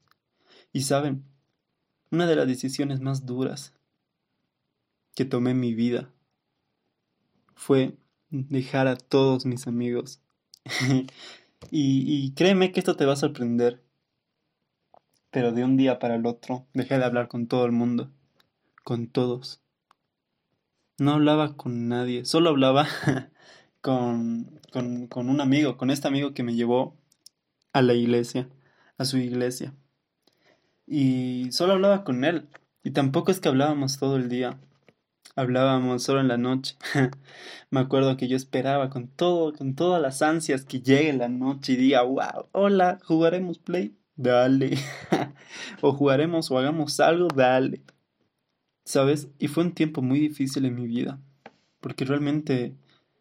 Y 0.73 0.83
saben, 0.83 1.25
una 2.11 2.27
de 2.27 2.37
las 2.37 2.47
decisiones 2.47 3.01
más 3.01 3.27
duras 3.27 3.75
que 5.15 5.25
tomé 5.25 5.55
mi 5.55 5.75
vida 5.75 6.11
fue 7.55 7.97
dejar 8.31 8.89
a 8.89 8.97
todos 8.97 9.47
mis 9.47 9.67
amigos. 9.67 10.21
Y, 11.71 12.33
créeme 12.35 12.73
que 12.73 12.81
esto 12.81 12.95
te 12.95 13.07
va 13.07 13.15
a 13.15 13.17
sorprender. 13.17 13.83
Pero 15.31 15.51
de 15.51 15.65
un 15.65 15.77
día 15.77 15.99
para 15.99 16.15
el 16.15 16.27
otro 16.27 16.67
dejé 16.75 16.99
de 16.99 17.05
hablar 17.05 17.29
con 17.29 17.49
todo 17.49 17.65
el 17.65 17.73
mundo, 17.73 18.11
con 18.85 19.09
todos. 19.09 19.63
No 20.99 21.13
hablaba 21.13 21.57
con 21.57 21.89
nadie, 21.89 22.25
solo 22.27 22.51
hablaba 22.51 22.87
con, 23.81 24.61
con, 24.73 25.07
con 25.09 25.31
un 25.31 25.41
amigo, 25.41 25.77
con 25.77 25.91
este 25.91 26.07
amigo 26.07 26.35
que 26.35 26.43
me 26.43 26.55
llevó 26.55 26.97
a 27.73 27.83
la 27.83 27.95
iglesia, 27.95 28.49
a 28.99 29.05
su 29.07 29.17
iglesia. 29.17 29.75
Y 30.87 31.51
solo 31.51 31.73
hablaba 31.73 32.05
con 32.05 32.25
él. 32.25 32.49
Y 32.85 32.91
tampoco 32.91 33.31
es 33.31 33.41
que 33.41 33.49
hablábamos 33.49 33.99
todo 33.99 34.17
el 34.17 34.29
día 34.29 34.61
hablábamos 35.37 36.03
solo 36.03 36.21
en 36.21 36.29
la 36.29 36.37
noche. 36.37 36.77
Me 37.71 37.81
acuerdo 37.81 38.17
que 38.17 38.29
yo 38.29 38.37
esperaba 38.37 38.91
con 38.91 39.09
todo, 39.09 39.53
con 39.53 39.75
todas 39.75 40.01
las 40.01 40.23
ansias 40.23 40.65
que 40.65 40.81
llegue 40.81 41.13
la 41.13 41.29
noche 41.29 41.73
y 41.73 41.77
diga, 41.77 42.03
wow, 42.03 42.49
hola, 42.53 42.99
jugaremos 43.05 43.59
play, 43.59 43.97
dale. 44.17 44.79
o 45.81 45.93
jugaremos 45.93 46.51
o 46.51 46.59
hagamos 46.59 47.01
algo, 47.01 47.29
dale. 47.35 47.83
¿Sabes? 48.85 49.29
Y 49.39 49.49
fue 49.49 49.65
un 49.65 49.73
tiempo 49.73 50.03
muy 50.03 50.21
difícil 50.21 50.65
en 50.67 50.75
mi 50.75 50.87
vida. 50.87 51.19
Porque 51.81 52.05
realmente 52.05 52.75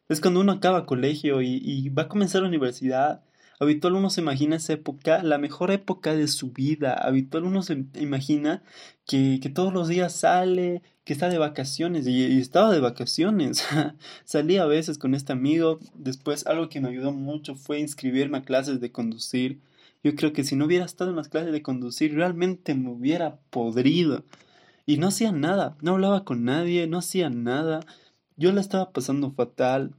es 0.10 0.22
cuando 0.22 0.42
uno 0.42 0.52
acaba 0.52 0.86
colegio 0.86 1.42
y, 1.42 1.60
y 1.64 1.90
va 1.90 2.04
a 2.04 2.10
comenzar 2.10 2.42
la 2.42 2.48
universidad. 2.48 3.24
Habitual 3.64 3.96
uno 3.96 4.10
se 4.10 4.22
imagina 4.22 4.56
esa 4.58 4.74
época, 4.74 5.24
la 5.24 5.38
mejor 5.38 5.72
época 5.72 6.16
de 6.16 6.28
su 6.28 6.52
vida. 6.52 6.94
Habitual 6.94 7.46
uno 7.46 7.62
se 7.64 7.86
imagina 7.96 8.64
que, 9.06 9.40
todos 9.54 9.74
los 9.74 9.88
días 9.88 10.14
sale, 10.14 10.82
que 11.04 11.14
está 11.14 11.30
de 11.30 11.38
vacaciones. 11.38 12.08
Y, 12.08 12.40
estaba 12.40 12.72
de 12.72 12.80
vacaciones. 12.80 13.66
Salí 14.26 14.58
a 14.58 14.66
veces 14.66 14.98
con 14.98 15.16
este 15.16 15.34
amigo. 15.34 15.80
Después 15.96 16.46
algo 16.48 16.70
que 16.70 16.82
me 16.82 16.90
ayudó 16.90 17.12
mucho 17.12 17.56
fue 17.56 17.80
inscribirme 17.80 18.38
a 18.40 18.44
clases 18.44 18.80
de 18.80 18.92
conducir. 18.92 19.60
Yo 20.04 20.16
creo 20.16 20.34
que 20.34 20.44
si 20.44 20.56
no 20.56 20.66
hubiera 20.66 20.86
estado 20.86 21.12
en 21.12 21.16
las 21.16 21.30
clases 21.30 21.54
de 21.54 21.62
conducir, 21.62 22.14
realmente 22.16 22.76
me 22.76 22.90
hubiera 22.90 23.38
podrido. 23.50 24.24
Y 24.86 24.98
no 24.98 25.08
hacía 25.08 25.32
nada, 25.32 25.78
no 25.82 25.94
hablaba 25.94 26.26
con 26.26 26.44
nadie, 26.44 26.88
no 26.88 26.98
hacía 26.98 27.30
nada. 27.30 27.80
Yo 28.36 28.52
la 28.52 28.62
estaba 28.62 28.92
pasando 28.92 29.32
fatal, 29.32 29.96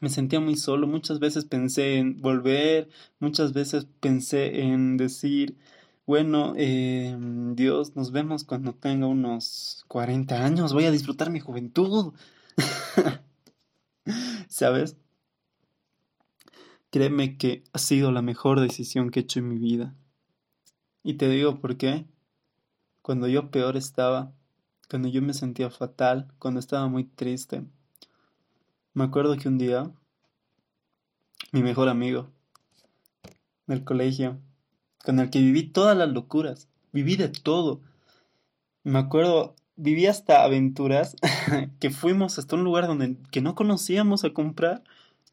me 0.00 0.08
sentía 0.08 0.40
muy 0.40 0.56
solo, 0.56 0.86
muchas 0.86 1.18
veces 1.18 1.44
pensé 1.44 1.96
en 1.98 2.20
volver, 2.20 2.88
muchas 3.18 3.52
veces 3.52 3.86
pensé 4.00 4.62
en 4.62 4.96
decir, 4.96 5.56
bueno, 6.06 6.54
eh, 6.56 7.16
Dios, 7.54 7.96
nos 7.96 8.12
vemos 8.12 8.44
cuando 8.44 8.74
tenga 8.74 9.06
unos 9.06 9.84
40 9.88 10.44
años, 10.44 10.72
voy 10.72 10.84
a 10.84 10.90
disfrutar 10.90 11.30
mi 11.30 11.40
juventud. 11.40 12.14
¿Sabes? 14.48 14.96
Créeme 16.90 17.36
que 17.38 17.62
ha 17.72 17.78
sido 17.78 18.10
la 18.10 18.22
mejor 18.22 18.60
decisión 18.60 19.10
que 19.10 19.20
he 19.20 19.22
hecho 19.22 19.38
en 19.38 19.48
mi 19.48 19.58
vida. 19.58 19.94
Y 21.02 21.14
te 21.14 21.28
digo 21.28 21.60
por 21.60 21.76
qué. 21.76 22.06
Cuando 23.02 23.28
yo 23.28 23.50
peor 23.50 23.76
estaba, 23.76 24.32
cuando 24.88 25.08
yo 25.08 25.22
me 25.22 25.34
sentía 25.34 25.70
fatal, 25.70 26.32
cuando 26.38 26.60
estaba 26.60 26.88
muy 26.88 27.04
triste, 27.04 27.64
me 28.94 29.04
acuerdo 29.04 29.36
que 29.36 29.48
un 29.48 29.58
día 29.58 29.90
mi 31.52 31.62
mejor 31.62 31.88
amigo 31.88 32.28
del 33.66 33.84
colegio, 33.84 34.38
con 35.04 35.20
el 35.20 35.30
que 35.30 35.40
viví 35.40 35.64
todas 35.64 35.96
las 35.96 36.08
locuras, 36.08 36.68
viví 36.92 37.16
de 37.16 37.28
todo. 37.28 37.80
Me 38.82 38.98
acuerdo, 38.98 39.54
viví 39.76 40.06
hasta 40.06 40.44
aventuras 40.44 41.16
que 41.80 41.90
fuimos 41.90 42.38
hasta 42.38 42.56
un 42.56 42.64
lugar 42.64 42.86
donde 42.86 43.16
que 43.30 43.40
no 43.40 43.54
conocíamos 43.54 44.24
a 44.24 44.32
comprar 44.32 44.82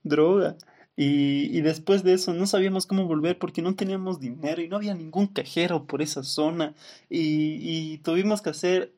droga. 0.03 0.55
Y, 0.95 1.55
y, 1.55 1.61
después 1.61 2.03
de 2.03 2.13
eso 2.13 2.33
no 2.33 2.47
sabíamos 2.47 2.87
cómo 2.87 3.05
volver 3.05 3.37
porque 3.37 3.61
no 3.61 3.75
teníamos 3.75 4.19
dinero 4.19 4.63
y 4.63 4.67
no 4.67 4.77
había 4.77 4.95
ningún 4.95 5.27
cajero 5.27 5.85
por 5.85 6.01
esa 6.01 6.23
zona. 6.23 6.73
Y, 7.07 7.59
y 7.61 7.97
tuvimos 7.99 8.41
que 8.41 8.49
hacer 8.49 8.93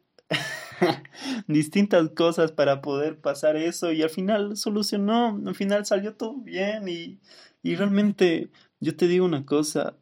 distintas 1.48 2.10
cosas 2.12 2.52
para 2.52 2.82
poder 2.82 3.20
pasar 3.20 3.56
eso 3.56 3.92
y 3.92 4.02
al 4.02 4.10
final 4.10 4.58
solucionó, 4.58 5.40
al 5.46 5.56
final 5.56 5.86
salió 5.86 6.16
todo 6.16 6.36
bien 6.36 6.88
y, 6.88 7.20
y 7.64 7.76
realmente 7.76 8.50
yo 8.80 8.96
te 8.96 9.08
digo 9.08 9.26
una 9.26 9.46
cosa, 9.46 9.98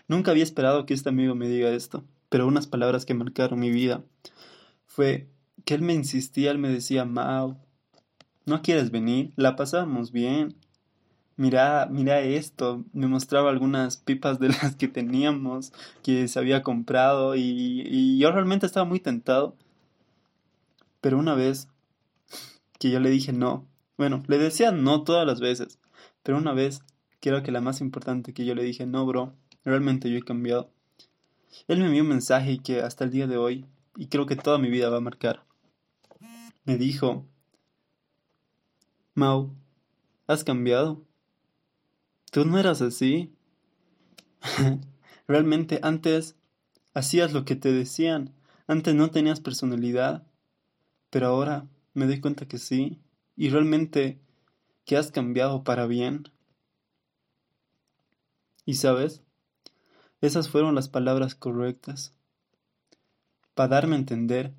nunca 0.08 0.30
había 0.30 0.44
esperado 0.44 0.86
que 0.86 0.94
este 0.94 1.08
amigo 1.08 1.34
me 1.34 1.48
diga 1.48 1.70
esto, 1.70 2.04
pero 2.28 2.46
unas 2.46 2.66
palabras 2.66 3.04
que 3.04 3.14
marcaron 3.14 3.60
mi 3.60 3.70
vida 3.70 4.04
fue 4.86 5.28
que 5.64 5.74
él 5.74 5.82
me 5.82 5.94
insistía, 5.94 6.50
él 6.50 6.58
me 6.58 6.68
decía, 6.68 7.04
Mau, 7.04 7.58
¿no 8.46 8.62
quieres 8.62 8.90
venir? 8.90 9.32
La 9.36 9.56
pasábamos 9.56 10.12
bien 10.12 10.56
mira, 11.42 11.88
mira 11.90 12.20
esto, 12.20 12.84
me 12.92 13.08
mostraba 13.08 13.50
algunas 13.50 13.96
pipas 13.96 14.38
de 14.38 14.48
las 14.48 14.76
que 14.76 14.86
teníamos, 14.86 15.72
que 16.04 16.28
se 16.28 16.38
había 16.38 16.62
comprado 16.62 17.34
y, 17.34 18.16
yo 18.16 18.30
realmente 18.30 18.64
estaba 18.64 18.86
muy 18.86 19.00
tentado. 19.00 19.56
Pero 21.00 21.18
una 21.18 21.34
vez 21.34 21.68
que 22.78 22.90
yo 22.90 23.00
le 23.00 23.10
dije 23.10 23.32
no, 23.32 23.66
bueno, 23.98 24.22
le 24.28 24.38
decía 24.38 24.70
no 24.70 25.02
todas 25.02 25.26
las 25.26 25.40
veces, 25.40 25.80
pero 26.22 26.38
una 26.38 26.52
vez, 26.52 26.82
creo 27.20 27.42
que 27.42 27.50
la 27.50 27.60
más 27.60 27.80
importante 27.80 28.32
que 28.32 28.44
yo 28.44 28.54
le 28.54 28.62
dije 28.62 28.86
no, 28.86 29.04
bro, 29.04 29.34
realmente 29.64 30.10
yo 30.10 30.18
he 30.18 30.22
cambiado. 30.22 30.70
Él 31.66 31.80
me 31.80 31.86
envió 31.86 32.02
un 32.02 32.08
mensaje 32.08 32.58
que 32.58 32.82
hasta 32.82 33.02
el 33.02 33.10
día 33.10 33.26
de 33.26 33.36
hoy, 33.36 33.66
y 33.96 34.06
creo 34.06 34.26
que 34.26 34.36
toda 34.36 34.58
mi 34.58 34.70
vida 34.70 34.90
va 34.90 34.98
a 34.98 35.00
marcar. 35.00 35.44
Me 36.64 36.76
dijo, 36.76 37.26
Mau, 39.16 39.50
has 40.28 40.44
cambiado. 40.44 41.02
Tú 42.32 42.46
no 42.46 42.58
eras 42.58 42.80
así. 42.80 43.30
Realmente 45.28 45.80
antes 45.82 46.34
hacías 46.94 47.34
lo 47.34 47.44
que 47.44 47.56
te 47.56 47.72
decían. 47.72 48.32
Antes 48.66 48.94
no 48.94 49.10
tenías 49.10 49.40
personalidad. 49.40 50.26
Pero 51.10 51.26
ahora 51.26 51.68
me 51.92 52.06
doy 52.06 52.20
cuenta 52.20 52.48
que 52.48 52.56
sí. 52.56 52.98
Y 53.36 53.50
realmente 53.50 54.18
que 54.86 54.96
has 54.96 55.10
cambiado 55.10 55.62
para 55.62 55.86
bien. 55.86 56.24
Y 58.64 58.76
sabes, 58.76 59.20
esas 60.22 60.48
fueron 60.48 60.74
las 60.74 60.88
palabras 60.88 61.34
correctas. 61.34 62.14
Para 63.52 63.68
darme 63.68 63.96
a 63.96 63.98
entender 63.98 64.54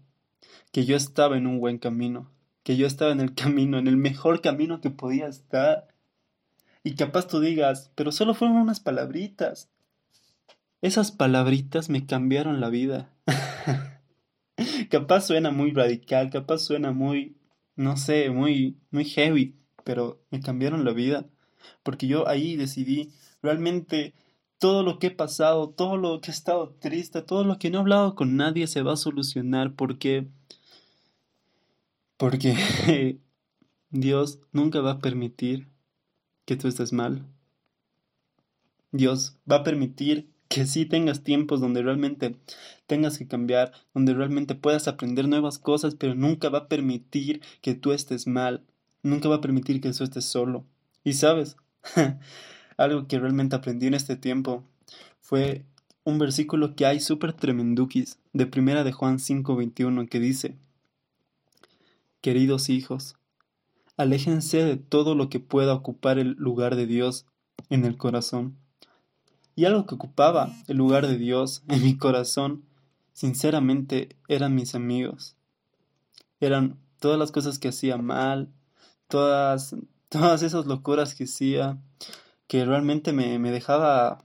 que 0.71 0.85
yo 0.85 0.95
estaba 0.95 1.37
en 1.37 1.47
un 1.47 1.59
buen 1.59 1.79
camino. 1.79 2.29
Que 2.61 2.77
yo 2.77 2.85
estaba 2.85 3.11
en 3.11 3.19
el 3.19 3.33
camino, 3.33 3.79
en 3.79 3.87
el 3.87 3.97
mejor 3.97 4.41
camino 4.41 4.79
que 4.79 4.91
podía 4.91 5.25
estar. 5.25 5.87
Y 6.83 6.95
capaz 6.95 7.27
tú 7.27 7.39
digas, 7.39 7.91
pero 7.95 8.11
solo 8.11 8.33
fueron 8.33 8.57
unas 8.57 8.79
palabritas. 8.79 9.69
Esas 10.81 11.11
palabritas 11.11 11.89
me 11.89 12.05
cambiaron 12.05 12.59
la 12.59 12.69
vida. 12.69 13.13
capaz 14.89 15.21
suena 15.21 15.51
muy 15.51 15.71
radical, 15.71 16.29
capaz 16.29 16.59
suena 16.59 16.91
muy, 16.91 17.37
no 17.75 17.95
sé, 17.95 18.29
muy, 18.29 18.77
muy 18.91 19.05
heavy, 19.05 19.55
pero 19.85 20.21
me 20.29 20.41
cambiaron 20.41 20.83
la 20.83 20.91
vida. 20.91 21.25
Porque 21.83 22.07
yo 22.07 22.27
ahí 22.27 22.57
decidí 22.57 23.13
realmente 23.41 24.13
todo 24.57 24.83
lo 24.83 24.99
que 24.99 25.07
he 25.07 25.11
pasado, 25.11 25.69
todo 25.69 25.97
lo 25.97 26.21
que 26.21 26.31
he 26.31 26.33
estado 26.33 26.75
triste, 26.79 27.21
todo 27.21 27.43
lo 27.43 27.57
que 27.59 27.69
no 27.69 27.77
he 27.77 27.81
hablado 27.81 28.15
con 28.15 28.35
nadie 28.35 28.67
se 28.67 28.81
va 28.81 28.93
a 28.93 28.97
solucionar 28.97 29.73
porque 29.73 30.27
porque 32.17 32.55
Dios 33.89 34.39
nunca 34.51 34.79
va 34.79 34.91
a 34.91 34.99
permitir 34.99 35.67
que 36.45 36.55
tú 36.55 36.67
estés 36.67 36.93
mal. 36.93 37.25
Dios 38.91 39.37
va 39.49 39.57
a 39.57 39.63
permitir 39.63 40.29
que 40.47 40.67
sí 40.67 40.85
tengas 40.85 41.23
tiempos 41.23 41.61
donde 41.61 41.81
realmente 41.81 42.37
tengas 42.85 43.17
que 43.17 43.27
cambiar, 43.27 43.71
donde 43.93 44.13
realmente 44.13 44.53
puedas 44.53 44.87
aprender 44.87 45.27
nuevas 45.27 45.57
cosas, 45.57 45.95
pero 45.95 46.13
nunca 46.13 46.49
va 46.49 46.59
a 46.59 46.67
permitir 46.67 47.41
que 47.61 47.73
tú 47.73 47.91
estés 47.91 48.27
mal, 48.27 48.63
nunca 49.01 49.29
va 49.29 49.37
a 49.37 49.41
permitir 49.41 49.81
que 49.81 49.91
tú 49.91 50.03
estés 50.03 50.25
solo. 50.25 50.65
Y 51.03 51.13
sabes, 51.13 51.57
algo 52.77 53.07
que 53.07 53.19
realmente 53.19 53.55
aprendí 53.55 53.87
en 53.87 53.95
este 53.95 54.15
tiempo 54.15 54.63
fue 55.19 55.65
un 56.03 56.19
versículo 56.19 56.75
que 56.75 56.85
hay 56.85 56.99
súper 56.99 57.33
tremenduquis 57.33 58.19
de 58.33 58.45
primera 58.45 58.83
de 58.83 58.91
Juan 58.91 59.17
5:21 59.17 60.07
que 60.07 60.19
dice, 60.19 60.57
Queridos 62.21 62.69
hijos, 62.69 63.15
Aléjense 63.97 64.63
de 64.63 64.77
todo 64.77 65.15
lo 65.15 65.29
que 65.29 65.39
pueda 65.39 65.73
ocupar 65.73 66.19
el 66.19 66.31
lugar 66.31 66.75
de 66.75 66.87
Dios 66.87 67.25
en 67.69 67.85
el 67.85 67.97
corazón. 67.97 68.57
Y 69.55 69.65
algo 69.65 69.85
que 69.85 69.95
ocupaba 69.95 70.51
el 70.67 70.77
lugar 70.77 71.07
de 71.07 71.17
Dios 71.17 71.63
en 71.67 71.83
mi 71.83 71.97
corazón, 71.97 72.63
sinceramente, 73.13 74.15
eran 74.27 74.55
mis 74.55 74.73
amigos. 74.73 75.35
Eran 76.39 76.79
todas 76.99 77.19
las 77.19 77.31
cosas 77.31 77.59
que 77.59 77.67
hacía 77.67 77.97
mal, 77.97 78.49
todas, 79.07 79.75
todas 80.09 80.41
esas 80.41 80.65
locuras 80.65 81.13
que 81.13 81.25
hacía, 81.25 81.77
que 82.47 82.65
realmente 82.65 83.13
me, 83.13 83.37
me 83.37 83.51
dejaba 83.51 84.23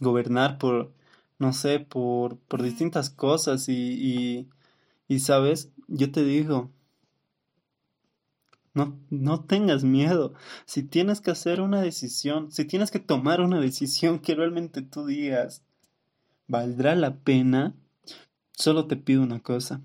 gobernar 0.00 0.58
por, 0.58 0.92
no 1.38 1.52
sé, 1.52 1.80
por, 1.80 2.38
por 2.38 2.62
distintas 2.62 3.10
cosas 3.10 3.68
y, 3.68 3.72
y, 3.72 4.48
y, 5.08 5.20
sabes, 5.20 5.72
yo 5.88 6.12
te 6.12 6.24
digo, 6.24 6.70
no, 8.74 8.98
no 9.08 9.44
tengas 9.44 9.84
miedo. 9.84 10.34
Si 10.66 10.82
tienes 10.82 11.20
que 11.20 11.30
hacer 11.30 11.60
una 11.60 11.80
decisión, 11.80 12.50
si 12.50 12.64
tienes 12.64 12.90
que 12.90 12.98
tomar 12.98 13.40
una 13.40 13.60
decisión 13.60 14.18
que 14.18 14.34
realmente 14.34 14.82
tú 14.82 15.06
digas, 15.06 15.62
¿valdrá 16.48 16.96
la 16.96 17.16
pena? 17.16 17.74
Solo 18.52 18.86
te 18.86 18.96
pido 18.96 19.22
una 19.22 19.40
cosa. 19.40 19.80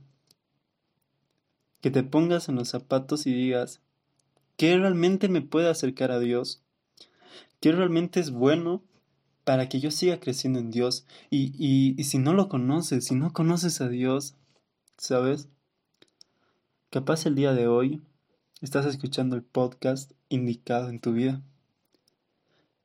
Que 1.82 1.92
te 1.92 2.04
pongas 2.04 2.50
en 2.50 2.56
los 2.56 2.70
zapatos 2.70 3.26
y 3.26 3.34
digas, 3.34 3.82
¿qué 4.58 4.76
realmente 4.78 5.30
me 5.30 5.42
puede 5.42 5.70
acercar 5.70 6.12
a 6.12 6.20
Dios? 6.20 6.62
¿Qué 7.62 7.72
realmente 7.72 8.20
es 8.20 8.32
bueno 8.32 8.84
para 9.44 9.70
que 9.70 9.80
yo 9.80 9.92
siga 9.92 10.20
creciendo 10.20 10.60
en 10.60 10.72
Dios? 10.72 11.06
Y, 11.30 11.54
y, 11.58 11.96
y 12.00 12.04
si 12.06 12.18
no 12.18 12.34
lo 12.34 12.50
conoces, 12.50 13.06
si 13.06 13.16
no 13.16 13.34
conoces 13.34 13.82
a 13.82 13.88
Dios, 13.88 14.36
¿sabes? 14.98 15.48
Capaz 16.90 17.26
el 17.26 17.36
día 17.36 17.54
de 17.54 17.68
hoy 17.68 18.02
estás 18.62 18.86
escuchando 18.86 19.36
el 19.36 19.44
podcast 19.44 20.12
indicado 20.28 20.90
en 20.90 21.00
tu 21.00 21.14
vida. 21.14 21.42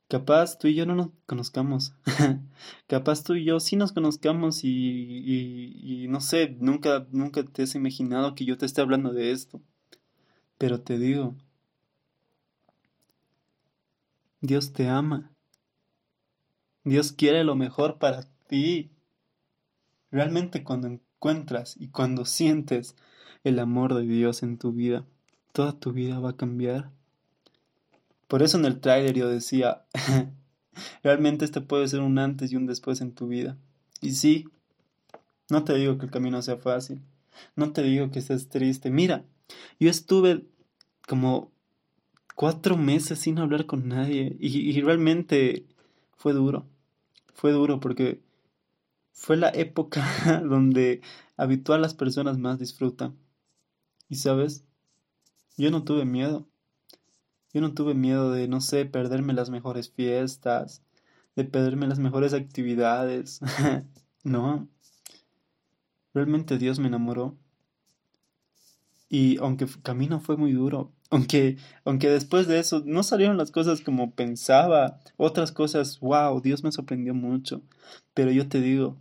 Capaz 0.09 0.59
tú 0.59 0.69
y 0.69 0.75
yo 0.75 0.87
no 0.87 0.95
nos 0.95 1.11
conozcamos. 1.27 1.95
Capaz 2.87 3.25
tú 3.25 3.35
y 3.35 3.45
yo 3.45 3.59
sí 3.59 3.75
nos 3.75 3.93
conozcamos 3.93 4.63
y, 4.63 4.69
y, 4.71 6.09
no 6.09 6.21
sé, 6.21 6.57
nunca, 6.61 7.07
nunca 7.11 7.43
te 7.43 7.63
has 7.63 7.75
imaginado 7.75 8.35
que 8.35 8.45
yo 8.45 8.57
te 8.57 8.67
esté 8.67 8.81
hablando 8.81 9.13
de 9.13 9.33
esto. 9.33 9.61
Pero 10.59 10.81
te 10.81 10.99
digo, 10.99 11.35
Dios 14.41 14.73
te 14.73 14.89
ama. 14.89 15.33
Dios 16.85 17.13
quiere 17.13 17.43
lo 17.43 17.57
mejor 17.57 17.99
para 17.99 18.29
ti. 18.47 18.93
Realmente 20.13 20.63
cuando 20.63 20.87
encuentras 20.87 21.77
y 21.77 21.89
cuando 21.89 22.25
sientes 22.25 22.95
el 23.43 23.59
amor 23.59 23.95
de 23.95 24.03
Dios 24.03 24.43
en 24.43 24.59
tu 24.59 24.73
vida, 24.73 25.05
toda 25.55 25.79
tu 25.79 25.93
vida 25.93 26.19
va 26.19 26.31
a 26.31 26.37
cambiar. 26.37 26.91
Por 28.27 28.43
eso 28.43 28.59
en 28.59 28.65
el 28.65 28.81
trailer 28.81 29.15
yo 29.15 29.29
decía, 29.29 29.85
realmente 31.05 31.45
este 31.45 31.61
puede 31.61 31.87
ser 31.87 32.01
un 32.01 32.19
antes 32.19 32.51
y 32.51 32.57
un 32.57 32.67
después 32.67 33.01
en 33.01 33.15
tu 33.15 33.29
vida. 33.29 33.57
Y 34.01 34.15
sí, 34.15 34.47
no 35.49 35.63
te 35.63 35.75
digo 35.75 35.97
que 35.97 36.07
el 36.07 36.11
camino 36.11 36.43
sea 36.43 36.57
fácil, 36.57 37.01
no 37.55 37.73
te 37.73 37.85
digo 37.85 38.11
que 38.11 38.19
estés 38.19 38.49
triste. 38.49 38.91
Mira, 38.91 39.25
yo 39.79 39.89
estuve 39.89 40.45
como 41.07 41.53
cuatro 42.35 42.77
meses 42.77 43.21
sin 43.21 43.39
hablar 43.39 43.67
con 43.67 43.87
nadie 43.87 44.37
y, 44.41 44.81
realmente 44.81 45.67
fue 46.17 46.33
duro, 46.33 46.67
fue 47.33 47.53
duro 47.53 47.79
porque 47.79 48.21
fue 49.13 49.37
la 49.37 49.51
época 49.51 50.43
donde 50.45 51.01
habitual 51.37 51.81
las 51.81 51.95
personas 51.95 52.39
más 52.39 52.59
disfrutan. 52.59 53.17
Y 54.09 54.17
sabes, 54.17 54.65
yo 55.57 55.71
no 55.71 55.85
tuve 55.85 56.05
miedo. 56.05 56.47
Yo 57.53 57.61
no 57.61 57.73
tuve 57.73 57.95
miedo 57.95 58.33
de, 58.33 58.49
no 58.49 58.61
sé, 58.61 58.85
perderme 58.85 59.33
las 59.33 59.49
mejores 59.49 59.91
fiestas, 59.91 60.83
de 61.37 61.45
perderme 61.45 61.87
las 61.87 62.01
mejores 62.01 62.35
actividades. 62.35 63.41
no. 64.25 64.69
Realmente 66.13 66.59
Dios 66.59 66.79
me 66.81 66.89
enamoró. 66.89 67.37
Y 69.09 69.39
aunque 69.39 69.65
el 69.65 69.83
camino 69.83 70.21
fue 70.21 70.37
muy 70.37 70.53
duro, 70.53 70.93
aunque, 71.11 71.57
aunque 71.85 72.09
después 72.09 72.49
de 72.49 72.59
eso 72.59 72.83
no 72.85 73.05
salieron 73.05 73.37
las 73.37 73.53
cosas 73.53 73.81
como 73.81 74.13
pensaba, 74.13 74.99
otras 75.17 75.53
cosas, 75.53 76.01
wow, 76.01 76.41
Dios 76.41 76.65
me 76.65 76.73
sorprendió 76.73 77.15
mucho. 77.15 77.63
Pero 78.15 78.33
yo 78.33 78.49
te 78.49 78.61
digo, 78.61 78.97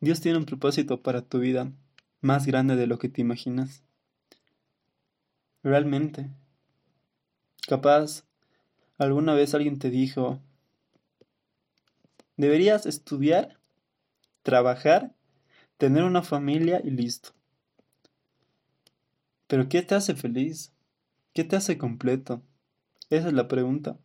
Dios 0.00 0.20
tiene 0.20 0.38
un 0.38 0.44
propósito 0.44 1.02
para 1.02 1.22
tu 1.22 1.38
vida 1.38 1.70
más 2.20 2.46
grande 2.46 2.74
de 2.74 2.88
lo 2.88 2.98
que 2.98 3.08
te 3.08 3.20
imaginas. 3.20 3.84
Realmente. 5.62 6.30
Capaz, 7.66 8.24
alguna 8.98 9.34
vez 9.34 9.54
alguien 9.54 9.78
te 9.78 9.90
dijo, 9.90 10.40
deberías 12.36 12.86
estudiar, 12.86 13.58
trabajar, 14.42 15.14
tener 15.78 16.04
una 16.04 16.22
familia 16.22 16.80
y 16.84 16.90
listo. 16.90 17.30
Pero 19.46 19.68
¿qué 19.68 19.82
te 19.82 19.94
hace 19.94 20.14
feliz? 20.14 20.72
¿Qué 21.32 21.44
te 21.44 21.56
hace 21.56 21.78
completo? 21.78 22.42
Esa 23.10 23.28
es 23.28 23.34
la 23.34 23.48
pregunta. 23.48 23.98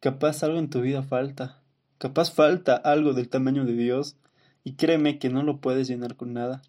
Capaz 0.00 0.42
algo 0.42 0.58
en 0.58 0.70
tu 0.70 0.80
vida 0.80 1.02
falta. 1.02 1.62
Capaz 1.98 2.32
falta 2.32 2.76
algo 2.76 3.14
del 3.14 3.28
tamaño 3.28 3.64
de 3.64 3.72
Dios 3.72 4.16
y 4.64 4.74
créeme 4.74 5.18
que 5.18 5.30
no 5.30 5.42
lo 5.42 5.60
puedes 5.60 5.88
llenar 5.88 6.16
con 6.16 6.32
nada. 6.32 6.62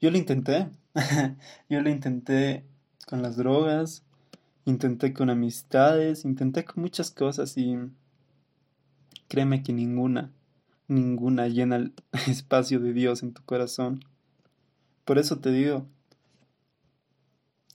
Yo 0.00 0.10
lo 0.10 0.18
intenté. 0.18 0.68
Yo 1.68 1.82
lo 1.82 1.90
intenté 1.90 2.64
con 3.06 3.22
las 3.22 3.36
drogas, 3.36 4.02
intenté 4.64 5.12
con 5.12 5.30
amistades, 5.30 6.24
intenté 6.24 6.64
con 6.64 6.82
muchas 6.82 7.10
cosas 7.10 7.56
y 7.56 7.76
créeme 9.28 9.62
que 9.62 9.72
ninguna, 9.72 10.32
ninguna 10.88 11.48
llena 11.48 11.76
el 11.76 11.94
espacio 12.26 12.80
de 12.80 12.92
Dios 12.92 13.22
en 13.22 13.34
tu 13.34 13.44
corazón. 13.44 14.00
Por 15.04 15.18
eso 15.18 15.38
te 15.38 15.50
digo 15.50 15.86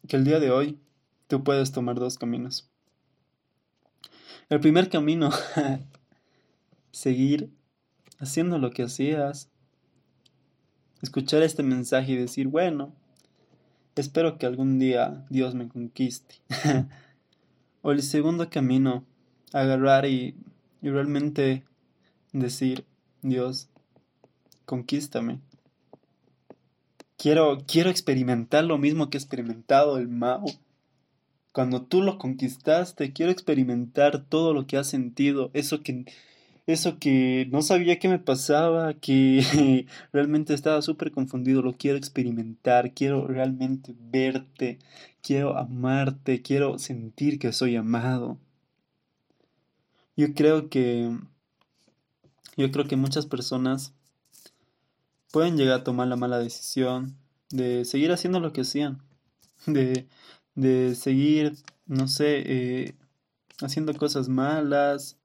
que 0.07 0.17
el 0.17 0.25
día 0.25 0.39
de 0.39 0.51
hoy 0.51 0.79
tú 1.27 1.43
puedes 1.43 1.71
tomar 1.71 1.99
dos 1.99 2.17
caminos. 2.17 2.69
El 4.49 4.59
primer 4.59 4.89
camino, 4.89 5.29
seguir 6.91 7.53
haciendo 8.19 8.57
lo 8.57 8.71
que 8.71 8.83
hacías, 8.83 9.49
escuchar 11.01 11.41
este 11.43 11.63
mensaje 11.63 12.11
y 12.11 12.17
decir, 12.17 12.47
bueno, 12.47 12.93
Espero 13.95 14.37
que 14.37 14.45
algún 14.45 14.79
día 14.79 15.25
Dios 15.29 15.53
me 15.53 15.67
conquiste. 15.67 16.35
o 17.81 17.91
el 17.91 18.01
segundo 18.03 18.49
camino, 18.49 19.03
agarrar 19.53 20.05
y, 20.05 20.35
realmente 20.81 21.63
decir, 22.31 22.85
Dios, 23.21 23.69
conquístame. 24.65 25.39
Quiero, 27.17 27.59
quiero 27.67 27.89
experimentar 27.89 28.63
lo 28.63 28.77
mismo 28.77 29.09
que 29.09 29.17
he 29.17 29.21
experimentado 29.21 29.97
el 29.97 30.07
Mao. 30.07 30.45
Cuando 31.51 31.81
tú 31.81 32.01
lo 32.01 32.17
conquistaste, 32.17 33.11
quiero 33.11 33.31
experimentar 33.31 34.23
todo 34.23 34.53
lo 34.53 34.65
que 34.65 34.77
has 34.77 34.87
sentido, 34.87 35.51
eso 35.53 35.83
que 35.83 36.05
eso 36.67 36.99
que 36.99 37.47
no 37.51 37.61
sabía 37.61 37.99
qué 37.99 38.07
me 38.07 38.19
pasaba, 38.19 38.93
que 38.93 39.85
realmente 40.13 40.53
estaba 40.53 40.81
súper 40.81 41.11
confundido, 41.11 41.61
lo 41.61 41.73
quiero 41.73 41.97
experimentar, 41.97 42.93
quiero 42.93 43.27
realmente 43.27 43.95
verte, 43.97 44.79
quiero 45.21 45.57
amarte, 45.57 46.41
quiero 46.41 46.79
sentir 46.79 47.39
que 47.39 47.51
soy 47.53 47.75
amado. 47.75 48.37
Yo 50.15 50.33
creo 50.33 50.69
que 50.69 51.09
yo 52.57 52.71
creo 52.71 52.87
que 52.87 52.95
muchas 52.95 53.25
personas 53.25 53.93
pueden 55.31 55.57
llegar 55.57 55.79
a 55.79 55.83
tomar 55.83 56.07
la 56.07 56.17
mala 56.17 56.37
decisión 56.37 57.15
de 57.49 57.85
seguir 57.85 58.11
haciendo 58.11 58.39
lo 58.39 58.53
que 58.53 58.61
hacían, 58.61 59.01
de, 59.65 60.07
de 60.55 60.95
seguir, 60.95 61.55
no 61.85 62.07
sé, 62.07 62.43
eh, 62.45 62.95
haciendo 63.61 63.93
cosas 63.93 64.29
malas, 64.29 65.17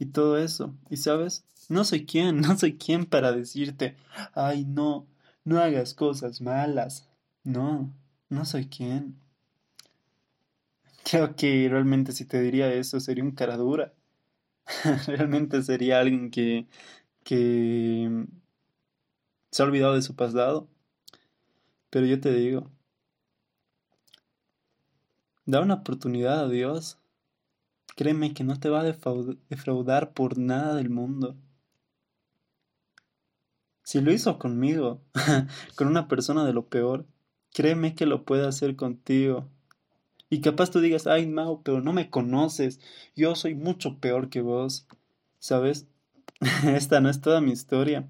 y 0.00 0.06
todo 0.06 0.38
eso. 0.38 0.74
Y 0.88 0.96
sabes, 0.96 1.44
no 1.68 1.84
soy 1.84 2.06
quien, 2.06 2.40
no 2.42 2.58
soy 2.58 2.76
quien 2.76 3.06
para 3.06 3.32
decirte, 3.32 3.96
ay 4.34 4.64
no, 4.64 5.06
no 5.44 5.60
hagas 5.60 5.94
cosas 5.94 6.40
malas. 6.40 7.08
No, 7.44 7.94
no 8.28 8.44
soy 8.44 8.66
quien. 8.66 9.16
Creo 11.04 11.36
que 11.36 11.68
realmente 11.68 12.12
si 12.12 12.24
te 12.24 12.40
diría 12.40 12.72
eso 12.72 13.00
sería 13.00 13.24
un 13.24 13.32
cara 13.32 13.56
dura. 13.56 13.92
realmente 15.06 15.62
sería 15.62 16.00
alguien 16.00 16.30
que, 16.30 16.66
que 17.24 18.26
se 19.50 19.62
ha 19.62 19.66
olvidado 19.66 19.94
de 19.94 20.02
su 20.02 20.16
pasado. 20.16 20.68
Pero 21.90 22.06
yo 22.06 22.20
te 22.20 22.32
digo, 22.32 22.70
da 25.44 25.60
una 25.60 25.74
oportunidad 25.74 26.44
a 26.44 26.48
Dios. 26.48 26.99
Créeme 28.00 28.32
que 28.32 28.44
no 28.44 28.58
te 28.58 28.70
va 28.70 28.80
a 28.80 28.82
defraudar 29.50 30.14
por 30.14 30.38
nada 30.38 30.74
del 30.74 30.88
mundo. 30.88 31.36
Si 33.82 34.00
lo 34.00 34.10
hizo 34.10 34.38
conmigo, 34.38 35.02
con 35.76 35.86
una 35.86 36.08
persona 36.08 36.46
de 36.46 36.54
lo 36.54 36.64
peor, 36.66 37.04
créeme 37.52 37.94
que 37.94 38.06
lo 38.06 38.24
puede 38.24 38.48
hacer 38.48 38.74
contigo. 38.74 39.50
Y 40.30 40.40
capaz 40.40 40.70
tú 40.70 40.80
digas, 40.80 41.06
ay, 41.06 41.26
Mau, 41.26 41.62
pero 41.62 41.82
no 41.82 41.92
me 41.92 42.08
conoces, 42.08 42.80
yo 43.16 43.34
soy 43.34 43.54
mucho 43.54 43.98
peor 43.98 44.30
que 44.30 44.40
vos. 44.40 44.86
¿Sabes? 45.38 45.86
Esta 46.64 47.02
no 47.02 47.10
es 47.10 47.20
toda 47.20 47.42
mi 47.42 47.52
historia. 47.52 48.08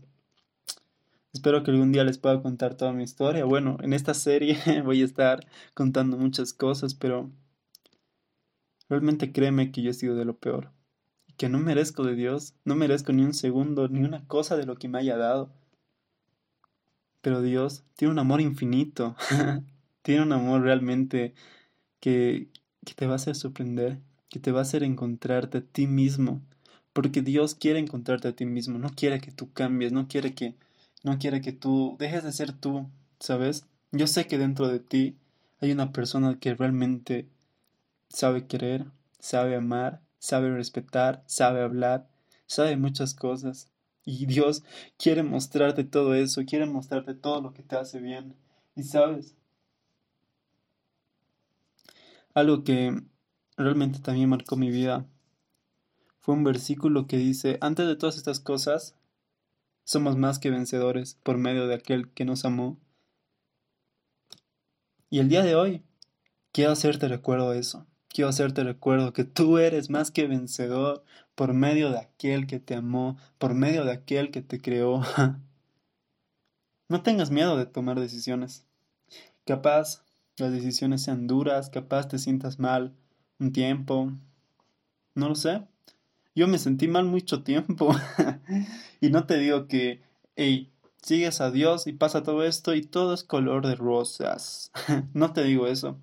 Espero 1.32 1.64
que 1.64 1.72
algún 1.72 1.90
día 1.90 2.04
les 2.04 2.18
pueda 2.18 2.40
contar 2.40 2.76
toda 2.76 2.92
mi 2.92 3.02
historia. 3.02 3.44
Bueno, 3.44 3.76
en 3.82 3.92
esta 3.92 4.14
serie 4.14 4.56
voy 4.84 5.02
a 5.02 5.04
estar 5.04 5.44
contando 5.74 6.16
muchas 6.16 6.52
cosas, 6.52 6.94
pero 6.94 7.28
Realmente 8.90 9.30
créeme 9.30 9.70
que 9.70 9.82
yo 9.82 9.92
he 9.92 9.94
sido 9.94 10.16
de 10.16 10.24
lo 10.24 10.36
peor. 10.36 10.72
Y 11.28 11.34
que 11.34 11.48
no 11.48 11.60
merezco 11.60 12.02
de 12.02 12.16
Dios, 12.16 12.54
no 12.64 12.74
merezco 12.74 13.12
ni 13.12 13.22
un 13.22 13.34
segundo, 13.34 13.88
ni 13.88 14.02
una 14.02 14.26
cosa 14.26 14.56
de 14.56 14.66
lo 14.66 14.74
que 14.76 14.88
me 14.88 14.98
haya 14.98 15.16
dado. 15.16 15.54
Pero 17.20 17.40
Dios 17.40 17.84
tiene 17.94 18.12
un 18.12 18.18
amor 18.18 18.40
infinito. 18.40 19.14
tiene 20.02 20.22
un 20.22 20.32
amor 20.32 20.62
realmente 20.62 21.34
que, 22.00 22.48
que 22.84 22.94
te 22.94 23.06
va 23.06 23.12
a 23.12 23.16
hacer 23.16 23.36
sorprender, 23.36 24.00
que 24.28 24.40
te 24.40 24.50
va 24.50 24.58
a 24.58 24.62
hacer 24.62 24.82
encontrarte 24.82 25.58
a 25.58 25.60
ti 25.60 25.86
mismo. 25.86 26.42
Porque 26.92 27.22
Dios 27.22 27.54
quiere 27.54 27.78
encontrarte 27.78 28.26
a 28.26 28.32
ti 28.34 28.44
mismo, 28.44 28.76
no 28.80 28.90
quiere 28.90 29.20
que 29.20 29.30
tú 29.30 29.52
cambies, 29.52 29.92
no 29.92 30.08
quiere 30.08 30.34
que, 30.34 30.56
no 31.04 31.20
quiere 31.20 31.40
que 31.40 31.52
tú 31.52 31.94
dejes 32.00 32.24
de 32.24 32.32
ser 32.32 32.52
tú, 32.52 32.90
¿sabes? 33.20 33.66
Yo 33.92 34.08
sé 34.08 34.26
que 34.26 34.36
dentro 34.36 34.66
de 34.66 34.80
ti 34.80 35.16
hay 35.60 35.70
una 35.70 35.92
persona 35.92 36.40
que 36.40 36.54
realmente 36.54 37.28
sabe 38.10 38.46
querer, 38.46 38.86
sabe 39.18 39.56
amar, 39.56 40.02
sabe 40.18 40.50
respetar, 40.50 41.22
sabe 41.26 41.62
hablar, 41.62 42.08
sabe 42.46 42.76
muchas 42.76 43.14
cosas. 43.14 43.70
Y 44.04 44.26
Dios 44.26 44.62
quiere 44.98 45.22
mostrarte 45.22 45.84
todo 45.84 46.14
eso, 46.14 46.42
quiere 46.44 46.66
mostrarte 46.66 47.14
todo 47.14 47.40
lo 47.40 47.54
que 47.54 47.62
te 47.62 47.76
hace 47.76 48.00
bien. 48.00 48.34
Y 48.74 48.82
sabes, 48.82 49.34
algo 52.34 52.64
que 52.64 53.02
realmente 53.56 54.00
también 54.00 54.28
marcó 54.28 54.56
mi 54.56 54.70
vida 54.70 55.06
fue 56.20 56.34
un 56.34 56.44
versículo 56.44 57.06
que 57.06 57.16
dice, 57.16 57.58
antes 57.60 57.86
de 57.86 57.96
todas 57.96 58.16
estas 58.16 58.40
cosas, 58.40 58.94
somos 59.84 60.16
más 60.16 60.38
que 60.38 60.50
vencedores 60.50 61.18
por 61.22 61.38
medio 61.38 61.66
de 61.66 61.74
aquel 61.74 62.10
que 62.10 62.24
nos 62.24 62.44
amó. 62.44 62.78
Y 65.08 65.18
el 65.18 65.28
día 65.28 65.42
de 65.42 65.56
hoy, 65.56 65.82
quiero 66.52 66.72
hacerte 66.72 67.08
recuerdo 67.08 67.52
eso. 67.54 67.86
Quiero 68.12 68.28
hacerte 68.28 68.64
recuerdo 68.64 69.12
que 69.12 69.24
tú 69.24 69.58
eres 69.58 69.88
más 69.88 70.10
que 70.10 70.26
vencedor 70.26 71.04
por 71.36 71.54
medio 71.54 71.90
de 71.90 71.98
aquel 71.98 72.46
que 72.46 72.58
te 72.58 72.74
amó, 72.74 73.16
por 73.38 73.54
medio 73.54 73.84
de 73.84 73.92
aquel 73.92 74.30
que 74.30 74.42
te 74.42 74.60
creó. 74.60 75.02
No 76.88 77.04
tengas 77.04 77.30
miedo 77.30 77.56
de 77.56 77.66
tomar 77.66 78.00
decisiones. 78.00 78.66
Capaz 79.46 80.02
las 80.38 80.50
decisiones 80.50 81.02
sean 81.02 81.28
duras, 81.28 81.70
capaz 81.70 82.08
te 82.08 82.18
sientas 82.18 82.58
mal 82.58 82.96
un 83.38 83.52
tiempo. 83.52 84.10
No 85.14 85.28
lo 85.28 85.36
sé. 85.36 85.62
Yo 86.34 86.48
me 86.48 86.58
sentí 86.58 86.88
mal 86.88 87.04
mucho 87.04 87.44
tiempo. 87.44 87.94
y 89.00 89.10
no 89.10 89.24
te 89.24 89.38
digo 89.38 89.68
que, 89.68 90.02
hey, 90.34 90.72
sigues 91.00 91.40
a 91.40 91.52
Dios 91.52 91.86
y 91.86 91.92
pasa 91.92 92.24
todo 92.24 92.42
esto 92.42 92.74
y 92.74 92.82
todo 92.82 93.14
es 93.14 93.22
color 93.22 93.66
de 93.66 93.76
rosas. 93.76 94.72
no 95.14 95.32
te 95.32 95.44
digo 95.44 95.68
eso, 95.68 95.96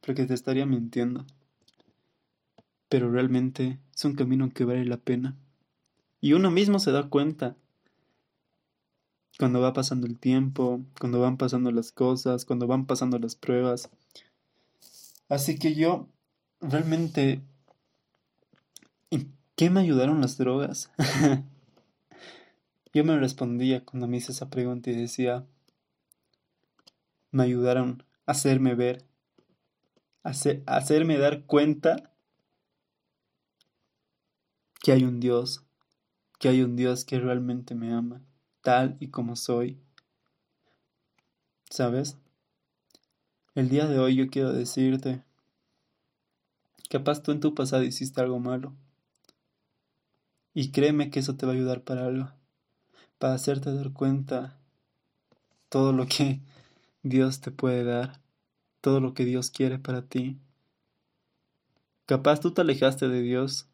porque 0.00 0.24
te 0.24 0.32
estaría 0.32 0.64
mintiendo. 0.64 1.26
Pero 2.92 3.10
realmente 3.10 3.78
es 3.96 4.04
un 4.04 4.14
camino 4.14 4.50
que 4.52 4.66
vale 4.66 4.84
la 4.84 4.98
pena. 4.98 5.34
Y 6.20 6.34
uno 6.34 6.50
mismo 6.50 6.78
se 6.78 6.92
da 6.92 7.08
cuenta 7.08 7.56
cuando 9.38 9.62
va 9.62 9.72
pasando 9.72 10.06
el 10.06 10.18
tiempo, 10.18 10.82
cuando 11.00 11.18
van 11.18 11.38
pasando 11.38 11.72
las 11.72 11.90
cosas, 11.90 12.44
cuando 12.44 12.66
van 12.66 12.84
pasando 12.84 13.18
las 13.18 13.34
pruebas. 13.34 13.88
Así 15.30 15.58
que 15.58 15.74
yo 15.74 16.06
realmente... 16.60 17.40
¿En 19.08 19.32
qué 19.56 19.70
me 19.70 19.80
ayudaron 19.80 20.20
las 20.20 20.36
drogas? 20.36 20.90
yo 22.92 23.04
me 23.04 23.18
respondía 23.18 23.86
cuando 23.86 24.06
me 24.06 24.18
hice 24.18 24.32
esa 24.32 24.50
pregunta 24.50 24.90
y 24.90 24.96
decía, 24.96 25.46
me 27.30 27.44
ayudaron 27.44 28.04
a 28.26 28.32
hacerme 28.32 28.74
ver, 28.74 29.06
a 30.24 30.32
hacerme 30.66 31.16
dar 31.16 31.46
cuenta 31.46 32.11
que 34.82 34.92
hay 34.92 35.04
un 35.04 35.20
Dios, 35.20 35.64
que 36.38 36.48
hay 36.48 36.62
un 36.62 36.76
Dios 36.76 37.04
que 37.04 37.20
realmente 37.20 37.74
me 37.74 37.92
ama 37.92 38.20
tal 38.62 38.96
y 39.00 39.08
como 39.08 39.36
soy. 39.36 39.78
¿Sabes? 41.70 42.16
El 43.54 43.68
día 43.68 43.86
de 43.86 43.98
hoy 43.98 44.16
yo 44.16 44.28
quiero 44.28 44.52
decirte, 44.52 45.22
capaz 46.88 47.22
tú 47.22 47.32
en 47.32 47.40
tu 47.40 47.54
pasado 47.54 47.82
hiciste 47.82 48.20
algo 48.20 48.38
malo. 48.38 48.74
Y 50.54 50.70
créeme 50.70 51.10
que 51.10 51.20
eso 51.20 51.36
te 51.36 51.46
va 51.46 51.52
a 51.52 51.54
ayudar 51.54 51.82
para 51.82 52.06
algo, 52.06 52.30
para 53.18 53.34
hacerte 53.34 53.74
dar 53.74 53.92
cuenta 53.92 54.58
todo 55.68 55.92
lo 55.92 56.06
que 56.06 56.40
Dios 57.02 57.40
te 57.40 57.50
puede 57.50 57.84
dar, 57.84 58.20
todo 58.80 59.00
lo 59.00 59.14
que 59.14 59.24
Dios 59.24 59.50
quiere 59.50 59.78
para 59.78 60.02
ti. 60.02 60.38
Capaz 62.04 62.40
tú 62.40 62.52
te 62.52 62.60
alejaste 62.60 63.08
de 63.08 63.22
Dios. 63.22 63.71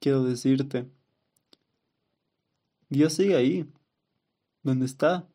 Quiero 0.00 0.24
decirte, 0.24 0.88
Dios 2.88 3.14
sigue 3.14 3.34
ahí, 3.34 3.68
donde 4.62 4.86
está, 4.86 5.28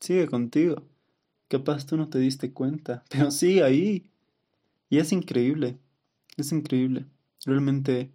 sigue 0.00 0.26
contigo. 0.26 0.86
Capaz 1.48 1.86
tú 1.86 1.96
no 1.96 2.08
te 2.08 2.18
diste 2.18 2.52
cuenta, 2.52 3.04
pero 3.10 3.30
sigue 3.30 3.62
ahí. 3.62 4.10
Y 4.90 4.98
es 4.98 5.12
increíble, 5.12 5.78
es 6.36 6.52
increíble. 6.52 7.06
Realmente, 7.44 8.12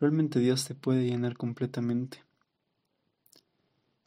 realmente 0.00 0.38
Dios 0.40 0.64
te 0.64 0.74
puede 0.74 1.06
llenar 1.06 1.36
completamente. 1.36 2.24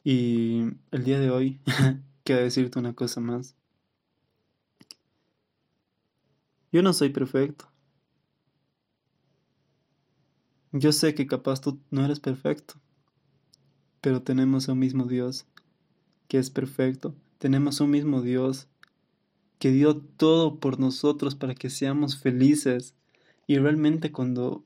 Y 0.02 0.62
el 0.90 1.04
día 1.04 1.20
de 1.20 1.30
hoy, 1.30 1.60
quiero 2.24 2.42
decirte 2.42 2.78
una 2.78 2.94
cosa 2.94 3.20
más. 3.20 3.54
Yo 6.72 6.82
no 6.82 6.92
soy 6.92 7.10
perfecto. 7.10 7.69
Yo 10.72 10.92
sé 10.92 11.14
que 11.14 11.26
capaz 11.26 11.60
tú 11.60 11.80
no 11.90 12.04
eres 12.04 12.20
perfecto 12.20 12.80
pero 14.00 14.22
tenemos 14.22 14.68
un 14.68 14.78
mismo 14.78 15.04
Dios 15.04 15.46
que 16.28 16.38
es 16.38 16.50
perfecto. 16.50 17.14
Tenemos 17.38 17.80
un 17.80 17.90
mismo 17.90 18.22
Dios 18.22 18.68
que 19.58 19.70
dio 19.70 19.96
todo 19.96 20.58
por 20.58 20.78
nosotros 20.78 21.34
para 21.34 21.54
que 21.54 21.70
seamos 21.70 22.18
felices. 22.18 22.94
Y 23.46 23.58
realmente 23.58 24.12
cuando, 24.12 24.64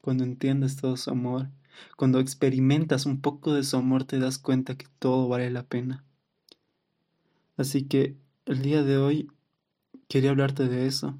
cuando 0.00 0.24
entiendes 0.24 0.76
todo 0.76 0.96
su 0.96 1.10
amor, 1.10 1.50
cuando 1.96 2.18
experimentas 2.18 3.06
un 3.06 3.20
poco 3.20 3.52
de 3.52 3.62
su 3.62 3.76
amor, 3.76 4.04
te 4.04 4.18
das 4.18 4.38
cuenta 4.38 4.76
que 4.76 4.86
todo 4.98 5.28
vale 5.28 5.50
la 5.50 5.64
pena. 5.64 6.04
Así 7.56 7.84
que 7.84 8.16
el 8.46 8.62
día 8.62 8.82
de 8.82 8.96
hoy 8.96 9.30
quería 10.08 10.30
hablarte 10.30 10.66
de 10.68 10.86
eso. 10.86 11.18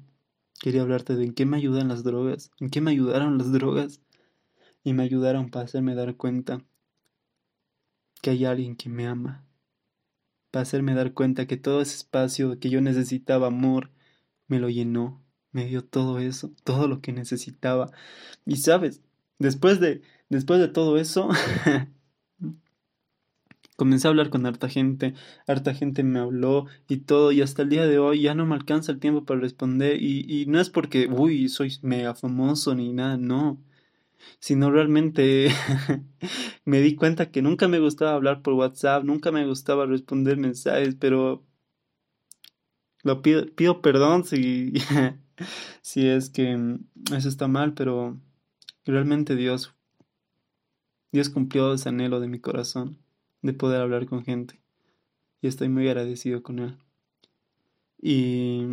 Quería 0.63 0.83
hablarte 0.83 1.17
de 1.17 1.25
en 1.25 1.33
qué 1.33 1.45
me 1.45 1.57
ayudan 1.57 1.89
las 1.89 2.05
drogas, 2.05 2.49
en 2.57 2.69
qué 2.69 2.79
me 2.79 2.91
ayudaron 2.91 3.37
las 3.37 3.51
drogas 3.51 3.99
y 4.81 4.93
me 4.93 5.03
ayudaron 5.03 5.49
para 5.49 5.65
hacerme 5.65 5.93
dar 5.93 6.15
cuenta 6.15 6.63
que 8.21 8.29
hay 8.29 8.45
alguien 8.45 8.77
que 8.77 8.87
me 8.87 9.05
ama, 9.05 9.45
para 10.51 10.63
hacerme 10.63 10.95
dar 10.95 11.11
cuenta 11.11 11.47
que 11.47 11.57
todo 11.57 11.81
ese 11.81 11.97
espacio 11.97 12.61
que 12.61 12.69
yo 12.69 12.79
necesitaba 12.79 13.47
amor, 13.47 13.91
me 14.47 14.57
lo 14.57 14.69
llenó, 14.69 15.21
me 15.51 15.65
dio 15.65 15.83
todo 15.83 16.19
eso, 16.19 16.53
todo 16.63 16.87
lo 16.87 17.01
que 17.01 17.11
necesitaba. 17.11 17.91
Y 18.45 18.55
sabes, 18.55 19.01
después 19.39 19.81
de, 19.81 20.01
después 20.29 20.61
de 20.61 20.69
todo 20.69 20.97
eso, 20.97 21.27
comencé 23.75 24.07
a 24.07 24.11
hablar 24.11 24.29
con 24.29 24.45
harta 24.45 24.69
gente, 24.69 25.13
harta 25.47 25.73
gente 25.73 26.03
me 26.03 26.19
habló 26.19 26.65
y 26.87 26.97
todo, 26.97 27.31
y 27.31 27.41
hasta 27.41 27.63
el 27.63 27.69
día 27.69 27.85
de 27.87 27.99
hoy 27.99 28.21
ya 28.21 28.35
no 28.35 28.45
me 28.45 28.55
alcanza 28.55 28.91
el 28.91 28.99
tiempo 28.99 29.25
para 29.25 29.39
responder, 29.39 30.01
y, 30.01 30.25
y 30.27 30.45
no 30.47 30.59
es 30.59 30.69
porque, 30.69 31.07
uy, 31.07 31.49
soy 31.49 31.77
mega 31.81 32.15
famoso 32.15 32.75
ni 32.75 32.93
nada, 32.93 33.17
no 33.17 33.59
sino 34.39 34.71
realmente 34.71 35.49
me 36.65 36.81
di 36.81 36.95
cuenta 36.95 37.31
que 37.31 37.41
nunca 37.41 37.67
me 37.67 37.79
gustaba 37.79 38.13
hablar 38.13 38.41
por 38.41 38.53
WhatsApp, 38.53 39.03
nunca 39.03 39.31
me 39.31 39.45
gustaba 39.45 39.85
responder 39.85 40.37
mensajes, 40.37 40.95
pero 40.95 41.43
lo 43.03 43.21
pido, 43.21 43.45
pido 43.55 43.81
perdón 43.81 44.23
si, 44.23 44.73
si 45.81 46.07
es 46.07 46.29
que 46.29 46.77
eso 47.15 47.29
está 47.29 47.47
mal, 47.47 47.73
pero 47.73 48.19
realmente 48.85 49.35
Dios, 49.35 49.73
Dios 51.11 51.29
cumplió 51.29 51.73
ese 51.73 51.89
anhelo 51.89 52.19
de 52.19 52.27
mi 52.27 52.39
corazón 52.39 53.02
de 53.43 53.53
poder 53.53 53.81
hablar 53.81 54.07
con 54.07 54.23
gente 54.23 54.59
y 55.43 55.47
estoy 55.47 55.69
muy 55.69 55.87
agradecido 55.87 56.41
con 56.41 56.59
él. 56.59 56.77
Y, 58.01 58.63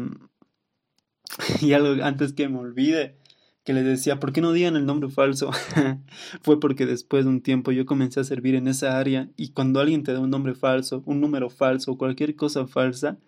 y 1.61 1.73
algo 1.75 2.03
antes 2.03 2.33
que 2.33 2.49
me 2.49 2.59
olvide, 2.59 3.19
que 3.65 3.73
les 3.73 3.85
decía, 3.85 4.21
¿por 4.21 4.33
qué 4.33 4.41
no 4.41 4.53
digan 4.53 4.77
el 4.77 4.87
nombre 4.87 5.11
falso? 5.11 5.51
Fue 6.43 6.61
porque 6.61 6.87
después 6.87 7.25
de 7.25 7.31
un 7.31 7.43
tiempo 7.43 7.73
yo 7.73 7.87
comencé 7.87 8.21
a 8.21 8.25
servir 8.25 8.55
en 8.55 8.69
esa 8.69 8.99
área 8.99 9.29
y 9.37 9.51
cuando 9.51 9.81
alguien 9.81 10.05
te 10.05 10.13
da 10.13 10.21
un 10.21 10.31
nombre 10.31 10.55
falso, 10.55 11.03
un 11.07 11.21
número 11.21 11.51
falso, 11.51 11.99
cualquier 11.99 12.37
cosa 12.37 12.67
falsa, 12.67 13.19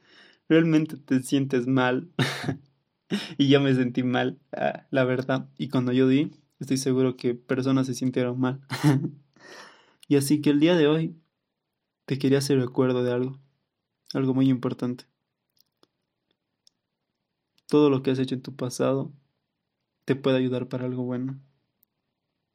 realmente 0.49 0.97
te 0.97 1.21
sientes 1.23 1.67
mal. 1.67 2.09
y 3.39 3.49
yo 3.49 3.61
me 3.61 3.75
sentí 3.75 4.05
mal, 4.05 4.39
ah, 4.53 4.87
la 4.91 5.05
verdad. 5.05 5.49
Y 5.59 5.69
cuando 5.69 5.93
yo 5.93 6.07
di, 6.07 6.31
estoy 6.61 6.77
seguro 6.77 7.17
que 7.17 7.35
personas 7.35 7.89
se 7.89 7.95
sintieron 7.95 8.39
mal. 8.39 8.61
y 10.09 10.15
así 10.15 10.41
que 10.41 10.51
el 10.51 10.61
día 10.61 10.77
de 10.77 10.87
hoy 10.87 11.17
te 12.07 12.19
quería 12.19 12.39
hacer 12.39 12.59
recuerdo 12.59 13.03
de 13.05 13.13
algo, 13.13 13.39
algo 14.15 14.35
muy 14.35 14.49
importante. 14.49 15.05
Todo 17.69 17.91
lo 17.91 18.03
que 18.03 18.11
has 18.11 18.19
hecho 18.19 18.35
en 18.35 18.43
tu 18.43 18.55
pasado 18.55 19.13
te 20.05 20.17
puede 20.17 20.39
ayudar 20.39 20.69
para 20.69 20.85
algo 20.85 21.05
bueno. 21.05 21.41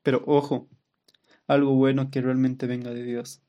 Pero 0.03 0.23
ojo, 0.25 0.67
algo 1.47 1.73
bueno 1.73 2.11
que 2.11 2.21
realmente 2.21 2.67
venga 2.67 2.91
de 2.91 3.03
Dios. 3.03 3.41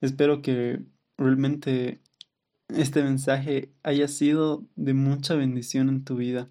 Espero 0.00 0.42
que 0.42 0.80
realmente 1.16 2.00
este 2.68 3.02
mensaje 3.02 3.72
haya 3.82 4.08
sido 4.08 4.64
de 4.76 4.94
mucha 4.94 5.34
bendición 5.34 5.88
en 5.88 6.04
tu 6.04 6.16
vida. 6.16 6.50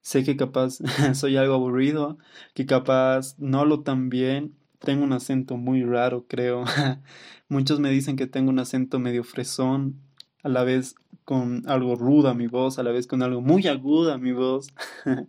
Sé 0.00 0.24
que 0.24 0.36
capaz 0.36 0.78
soy 1.14 1.36
algo 1.36 1.54
aburrido, 1.54 2.18
que 2.54 2.66
capaz 2.66 3.38
no 3.38 3.64
lo 3.64 3.82
tan 3.82 4.08
bien, 4.08 4.57
tengo 4.78 5.04
un 5.04 5.12
acento 5.12 5.56
muy 5.56 5.82
raro, 5.82 6.26
creo. 6.28 6.64
Muchos 7.48 7.80
me 7.80 7.90
dicen 7.90 8.16
que 8.16 8.26
tengo 8.26 8.50
un 8.50 8.58
acento 8.58 8.98
medio 8.98 9.24
fresón, 9.24 10.00
a 10.42 10.48
la 10.48 10.64
vez 10.64 10.94
con 11.24 11.68
algo 11.68 11.94
ruda 11.96 12.34
mi 12.34 12.46
voz, 12.46 12.78
a 12.78 12.82
la 12.82 12.90
vez 12.90 13.06
con 13.06 13.22
algo 13.22 13.40
muy 13.40 13.66
aguda 13.66 14.18
mi 14.18 14.32
voz. 14.32 14.68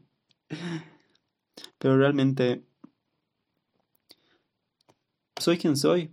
Pero 1.78 1.98
realmente 1.98 2.64
soy 5.40 5.58
quien 5.58 5.78
soy 5.78 6.12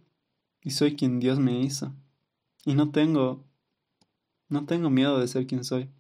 y 0.63 0.71
soy 0.71 0.97
quien 0.97 1.21
Dios 1.21 1.39
me 1.39 1.61
hizo. 1.61 1.95
Y 2.65 2.75
no 2.75 2.91
tengo 2.91 3.45
no 4.49 4.65
tengo 4.65 4.91
miedo 4.91 5.19
de 5.19 5.27
ser 5.29 5.47
quien 5.47 5.65
soy. 5.65 5.91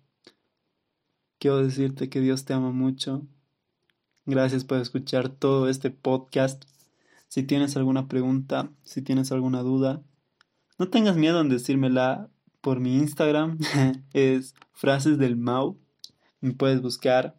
Quiero 1.39 1.63
decirte 1.63 2.09
que 2.09 2.21
Dios 2.21 2.45
te 2.45 2.55
ama 2.55 2.71
mucho. 2.71 3.27
Gracias 4.25 4.65
por 4.65 4.79
escuchar 4.79 5.29
todo 5.29 5.69
este 5.69 5.91
podcast. 5.91 6.65
Si 7.37 7.43
tienes 7.43 7.77
alguna 7.77 8.09
pregunta, 8.09 8.71
si 8.83 9.03
tienes 9.03 9.31
alguna 9.31 9.61
duda, 9.61 10.03
no 10.79 10.89
tengas 10.89 11.19
miedo 11.19 11.39
en 11.43 11.51
decírmela 11.51 12.31
por 12.63 12.81
mi 12.81 12.97
Instagram, 12.97 13.59
es 14.15 14.55
frases 14.73 15.19
del 15.19 15.37
Mau. 15.37 15.79
Me 16.41 16.55
puedes 16.55 16.81
buscar, 16.81 17.39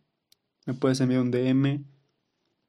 me 0.67 0.75
puedes 0.75 1.01
enviar 1.01 1.21
un 1.21 1.31
DM, 1.31 1.83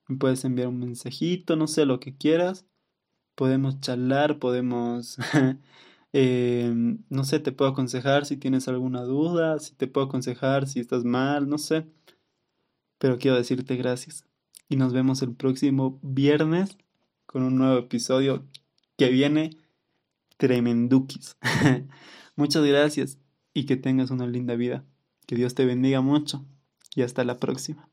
me 0.09 0.17
puedes 0.17 0.43
enviar 0.47 0.69
un 0.69 0.79
mensajito, 0.79 1.55
no 1.55 1.67
sé, 1.67 1.85
lo 1.85 2.01
que 2.01 2.17
quieras. 2.17 2.65
Podemos 3.35 3.79
charlar, 3.83 4.39
podemos, 4.39 5.19
eh, 6.15 6.73
no 7.11 7.25
sé, 7.25 7.41
te 7.41 7.53
puedo 7.53 7.73
aconsejar 7.73 8.25
si 8.25 8.39
tienes 8.39 8.69
alguna 8.69 9.03
duda, 9.03 9.59
si 9.59 9.75
te 9.75 9.87
puedo 9.87 10.07
aconsejar 10.07 10.67
si 10.67 10.81
estás 10.81 11.05
mal, 11.05 11.47
no 11.47 11.59
sé. 11.59 11.85
Pero 12.97 13.19
quiero 13.19 13.37
decirte 13.37 13.77
gracias. 13.77 14.25
Y 14.71 14.77
nos 14.77 14.95
vemos 14.95 15.21
el 15.21 15.35
próximo 15.35 15.99
viernes 16.01 16.79
con 17.29 17.43
un 17.43 17.59
nuevo 17.59 17.79
episodio 17.79 18.43
que 18.97 19.11
viene 19.11 19.51
tremendukis. 20.39 21.37
Muchas 22.37 22.65
gracias 22.65 23.19
y 23.53 23.67
que 23.67 23.77
tengas 23.77 24.11
una 24.11 24.27
linda 24.27 24.57
vida. 24.57 24.85
Que 25.27 25.37
Dios 25.37 25.55
te 25.55 25.67
bendiga 25.67 26.01
mucho 26.01 26.47
y 26.95 27.03
hasta 27.03 27.25
la 27.25 27.37
próxima. 27.37 27.91